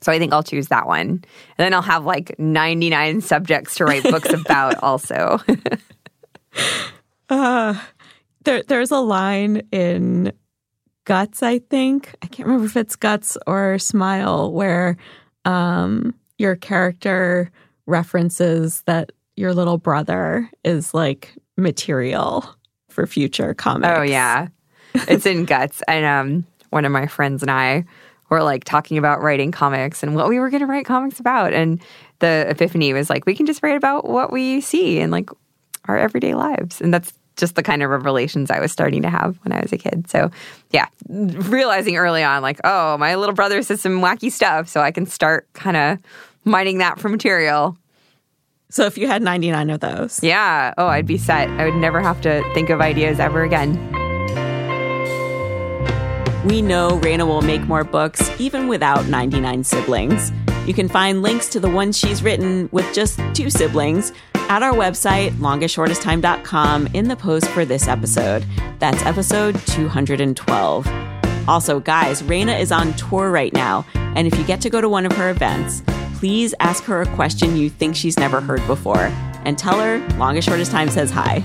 So 0.00 0.12
I 0.12 0.20
think 0.20 0.32
I'll 0.32 0.44
choose 0.44 0.68
that 0.68 0.86
one. 0.86 1.08
And 1.08 1.24
then 1.56 1.74
I'll 1.74 1.82
have 1.82 2.04
like 2.04 2.38
99 2.38 3.22
subjects 3.22 3.74
to 3.74 3.84
write 3.84 4.04
books 4.04 4.32
about 4.32 4.80
also. 4.84 5.40
uh, 7.28 7.74
there, 8.44 8.62
there's 8.62 8.92
a 8.92 9.00
line 9.00 9.62
in 9.72 10.32
Guts, 11.06 11.42
I 11.42 11.58
think. 11.58 12.14
I 12.22 12.28
can't 12.28 12.46
remember 12.46 12.66
if 12.66 12.76
it's 12.76 12.94
Guts 12.94 13.36
or 13.48 13.80
Smile, 13.80 14.52
where 14.52 14.96
um, 15.44 16.14
your 16.38 16.54
character 16.54 17.50
references 17.86 18.82
that 18.82 19.10
your 19.34 19.54
little 19.54 19.78
brother 19.78 20.48
is 20.62 20.94
like 20.94 21.34
material 21.58 22.48
for 22.88 23.06
future 23.06 23.52
comics. 23.52 23.92
Oh, 23.94 24.02
yeah. 24.02 24.48
It's 24.94 25.26
in 25.26 25.44
Guts. 25.44 25.82
And 25.86 26.06
um, 26.06 26.46
one 26.70 26.84
of 26.84 26.92
my 26.92 27.06
friends 27.06 27.42
and 27.42 27.50
I 27.50 27.84
were 28.30 28.42
like 28.42 28.64
talking 28.64 28.98
about 28.98 29.22
writing 29.22 29.52
comics 29.52 30.02
and 30.02 30.14
what 30.14 30.28
we 30.28 30.38
were 30.38 30.50
going 30.50 30.60
to 30.60 30.66
write 30.66 30.86
comics 30.86 31.20
about. 31.20 31.52
And 31.52 31.80
the 32.20 32.46
epiphany 32.48 32.92
was 32.92 33.10
like, 33.10 33.26
we 33.26 33.34
can 33.34 33.46
just 33.46 33.62
write 33.62 33.76
about 33.76 34.08
what 34.08 34.32
we 34.32 34.60
see 34.60 34.98
in 34.98 35.10
like 35.10 35.30
our 35.86 35.98
everyday 35.98 36.34
lives. 36.34 36.80
And 36.80 36.92
that's 36.92 37.12
just 37.36 37.54
the 37.54 37.62
kind 37.62 37.82
of 37.82 37.90
revelations 37.90 38.50
I 38.50 38.60
was 38.60 38.72
starting 38.72 39.02
to 39.02 39.10
have 39.10 39.38
when 39.44 39.52
I 39.52 39.60
was 39.60 39.72
a 39.72 39.78
kid. 39.78 40.10
So, 40.10 40.30
yeah, 40.70 40.86
realizing 41.08 41.96
early 41.96 42.22
on, 42.24 42.42
like, 42.42 42.60
oh, 42.64 42.98
my 42.98 43.14
little 43.14 43.34
brother 43.34 43.62
says 43.62 43.80
some 43.80 44.00
wacky 44.00 44.30
stuff. 44.30 44.68
So 44.68 44.80
I 44.80 44.90
can 44.90 45.06
start 45.06 45.48
kind 45.52 45.76
of 45.76 45.98
mining 46.44 46.78
that 46.78 46.98
for 46.98 47.08
material. 47.08 47.76
So 48.70 48.84
if 48.84 48.98
you 48.98 49.06
had 49.06 49.22
99 49.22 49.70
of 49.70 49.80
those. 49.80 50.22
Yeah. 50.22 50.74
Oh, 50.76 50.86
I'd 50.86 51.06
be 51.06 51.16
set. 51.16 51.48
I 51.50 51.64
would 51.64 51.74
never 51.74 52.00
have 52.00 52.20
to 52.22 52.42
think 52.54 52.70
of 52.70 52.80
ideas 52.80 53.18
ever 53.18 53.42
again. 53.42 53.72
We 56.44 56.62
know 56.62 57.00
Raina 57.00 57.26
will 57.26 57.42
make 57.42 57.62
more 57.62 57.84
books 57.84 58.30
even 58.40 58.68
without 58.68 59.06
99 59.06 59.64
siblings. 59.64 60.32
You 60.66 60.74
can 60.74 60.88
find 60.88 61.22
links 61.22 61.48
to 61.50 61.60
the 61.60 61.70
ones 61.70 61.98
she's 61.98 62.22
written 62.22 62.68
with 62.70 62.94
just 62.94 63.18
two 63.34 63.48
siblings 63.50 64.12
at 64.34 64.62
our 64.62 64.72
website, 64.72 65.30
longestshortesttime.com, 65.32 66.88
in 66.88 67.08
the 67.08 67.16
post 67.16 67.48
for 67.48 67.64
this 67.64 67.88
episode. 67.88 68.44
That's 68.78 69.02
episode 69.04 69.58
212. 69.66 70.86
Also, 71.48 71.80
guys, 71.80 72.22
Raina 72.22 72.58
is 72.60 72.70
on 72.70 72.92
tour 72.94 73.30
right 73.30 73.52
now, 73.52 73.86
and 73.94 74.26
if 74.26 74.38
you 74.38 74.44
get 74.44 74.60
to 74.60 74.70
go 74.70 74.80
to 74.80 74.88
one 74.88 75.06
of 75.06 75.12
her 75.12 75.30
events, 75.30 75.82
please 76.18 76.52
ask 76.58 76.82
her 76.82 77.00
a 77.00 77.06
question 77.14 77.56
you 77.56 77.70
think 77.70 77.94
she's 77.94 78.18
never 78.18 78.40
heard 78.40 78.64
before 78.66 79.04
and 79.44 79.56
tell 79.56 79.78
her 79.78 79.98
Longest 80.18 80.48
Shortest 80.48 80.72
Time 80.72 80.88
says 80.88 81.12
hi. 81.12 81.38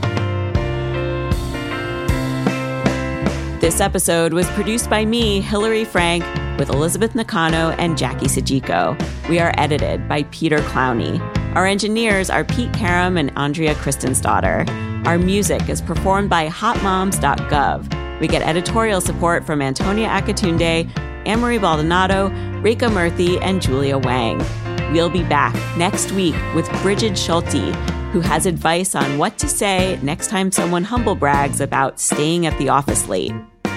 This 3.61 3.79
episode 3.79 4.33
was 4.33 4.49
produced 4.49 4.89
by 4.89 5.05
me, 5.05 5.41
Hillary 5.41 5.85
Frank, 5.85 6.23
with 6.57 6.69
Elizabeth 6.69 7.13
Nakano 7.13 7.69
and 7.77 7.97
Jackie 7.97 8.25
Sajiko. 8.25 8.99
We 9.29 9.39
are 9.39 9.53
edited 9.59 10.09
by 10.09 10.23
Peter 10.31 10.57
Clowney. 10.57 11.19
Our 11.55 11.67
engineers 11.67 12.31
are 12.31 12.43
Pete 12.43 12.73
Karam 12.73 13.15
and 13.15 13.31
Andrea 13.37 13.75
Kristinsdottir. 13.75 14.67
Our 15.05 15.19
music 15.19 15.69
is 15.69 15.81
performed 15.81 16.31
by 16.31 16.49
hotmoms.gov. 16.49 18.19
We 18.19 18.27
get 18.27 18.41
editorial 18.41 19.01
support 19.01 19.45
from 19.45 19.61
Antonia 19.61 20.07
Akatunde, 20.07 20.89
Anne-Marie 21.25 21.57
Baldonado, 21.57 22.29
Rekha 22.61 22.89
Murthy, 22.89 23.39
and 23.41 23.61
Julia 23.61 23.97
Wang. 23.97 24.43
We'll 24.91 25.09
be 25.09 25.23
back 25.23 25.55
next 25.77 26.11
week 26.11 26.35
with 26.53 26.69
Brigid 26.81 27.17
Schulte, 27.17 27.73
who 28.11 28.19
has 28.21 28.45
advice 28.45 28.93
on 28.93 29.17
what 29.17 29.37
to 29.39 29.49
say 29.49 29.99
next 30.03 30.29
time 30.29 30.51
someone 30.51 30.83
humble 30.83 31.15
brags 31.15 31.61
about 31.61 31.99
staying 31.99 32.45
at 32.45 32.57
the 32.59 32.69
office 32.69 33.07
late. 33.07 33.33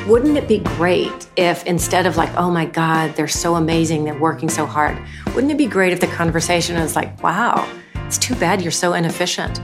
Wouldn't 0.06 0.37
it 0.37 0.46
be 0.46 0.59
great 0.59 1.26
if 1.37 1.64
instead 1.64 2.06
of 2.06 2.16
like, 2.16 2.32
oh 2.37 2.50
my 2.50 2.66
God, 2.66 3.14
they're 3.16 3.26
so 3.26 3.56
amazing, 3.56 4.04
they're 4.04 4.18
working 4.18 4.48
so 4.48 4.66
hard, 4.66 4.96
wouldn't 5.35 5.50
it 5.50 5.59
be 5.59 5.66
great 5.66 5.92
if 5.92 6.00
the 6.00 6.06
conversation 6.06 6.76
is 6.76 6.94
like, 6.94 7.22
wow, 7.22 7.68
it's 8.04 8.18
too 8.18 8.35
bad 8.37 8.62
you're 8.62 8.70
so 8.70 8.92
inefficient? 8.92 9.61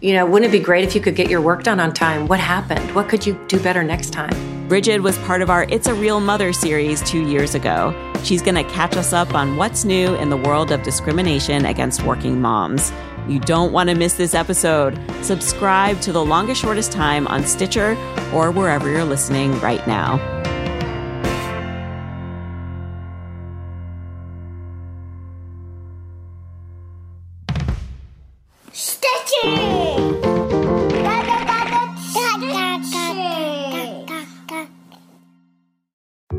You 0.00 0.14
know, 0.14 0.26
wouldn't 0.26 0.52
it 0.52 0.58
be 0.58 0.62
great 0.62 0.84
if 0.84 0.94
you 0.94 1.00
could 1.00 1.16
get 1.16 1.30
your 1.30 1.40
work 1.40 1.62
done 1.62 1.80
on 1.80 1.94
time? 1.94 2.26
What 2.26 2.38
happened? 2.38 2.94
What 2.94 3.08
could 3.08 3.26
you 3.26 3.42
do 3.48 3.58
better 3.60 3.82
next 3.82 4.10
time? 4.10 4.47
Brigid 4.68 5.00
was 5.00 5.16
part 5.20 5.40
of 5.40 5.48
our 5.48 5.64
It's 5.70 5.86
a 5.86 5.94
Real 5.94 6.20
Mother 6.20 6.52
series 6.52 7.00
two 7.00 7.26
years 7.26 7.54
ago. 7.54 7.94
She's 8.22 8.42
going 8.42 8.54
to 8.54 8.64
catch 8.64 8.98
us 8.98 9.14
up 9.14 9.34
on 9.34 9.56
what's 9.56 9.86
new 9.86 10.14
in 10.16 10.28
the 10.28 10.36
world 10.36 10.70
of 10.72 10.82
discrimination 10.82 11.64
against 11.64 12.02
working 12.02 12.42
moms. 12.42 12.92
You 13.28 13.40
don't 13.40 13.72
want 13.72 13.88
to 13.88 13.94
miss 13.94 14.12
this 14.12 14.34
episode. 14.34 15.00
Subscribe 15.22 16.02
to 16.02 16.12
The 16.12 16.22
Longest 16.22 16.60
Shortest 16.60 16.92
Time 16.92 17.26
on 17.28 17.44
Stitcher 17.44 17.92
or 18.34 18.50
wherever 18.50 18.90
you're 18.90 19.04
listening 19.04 19.58
right 19.60 19.84
now. 19.86 20.37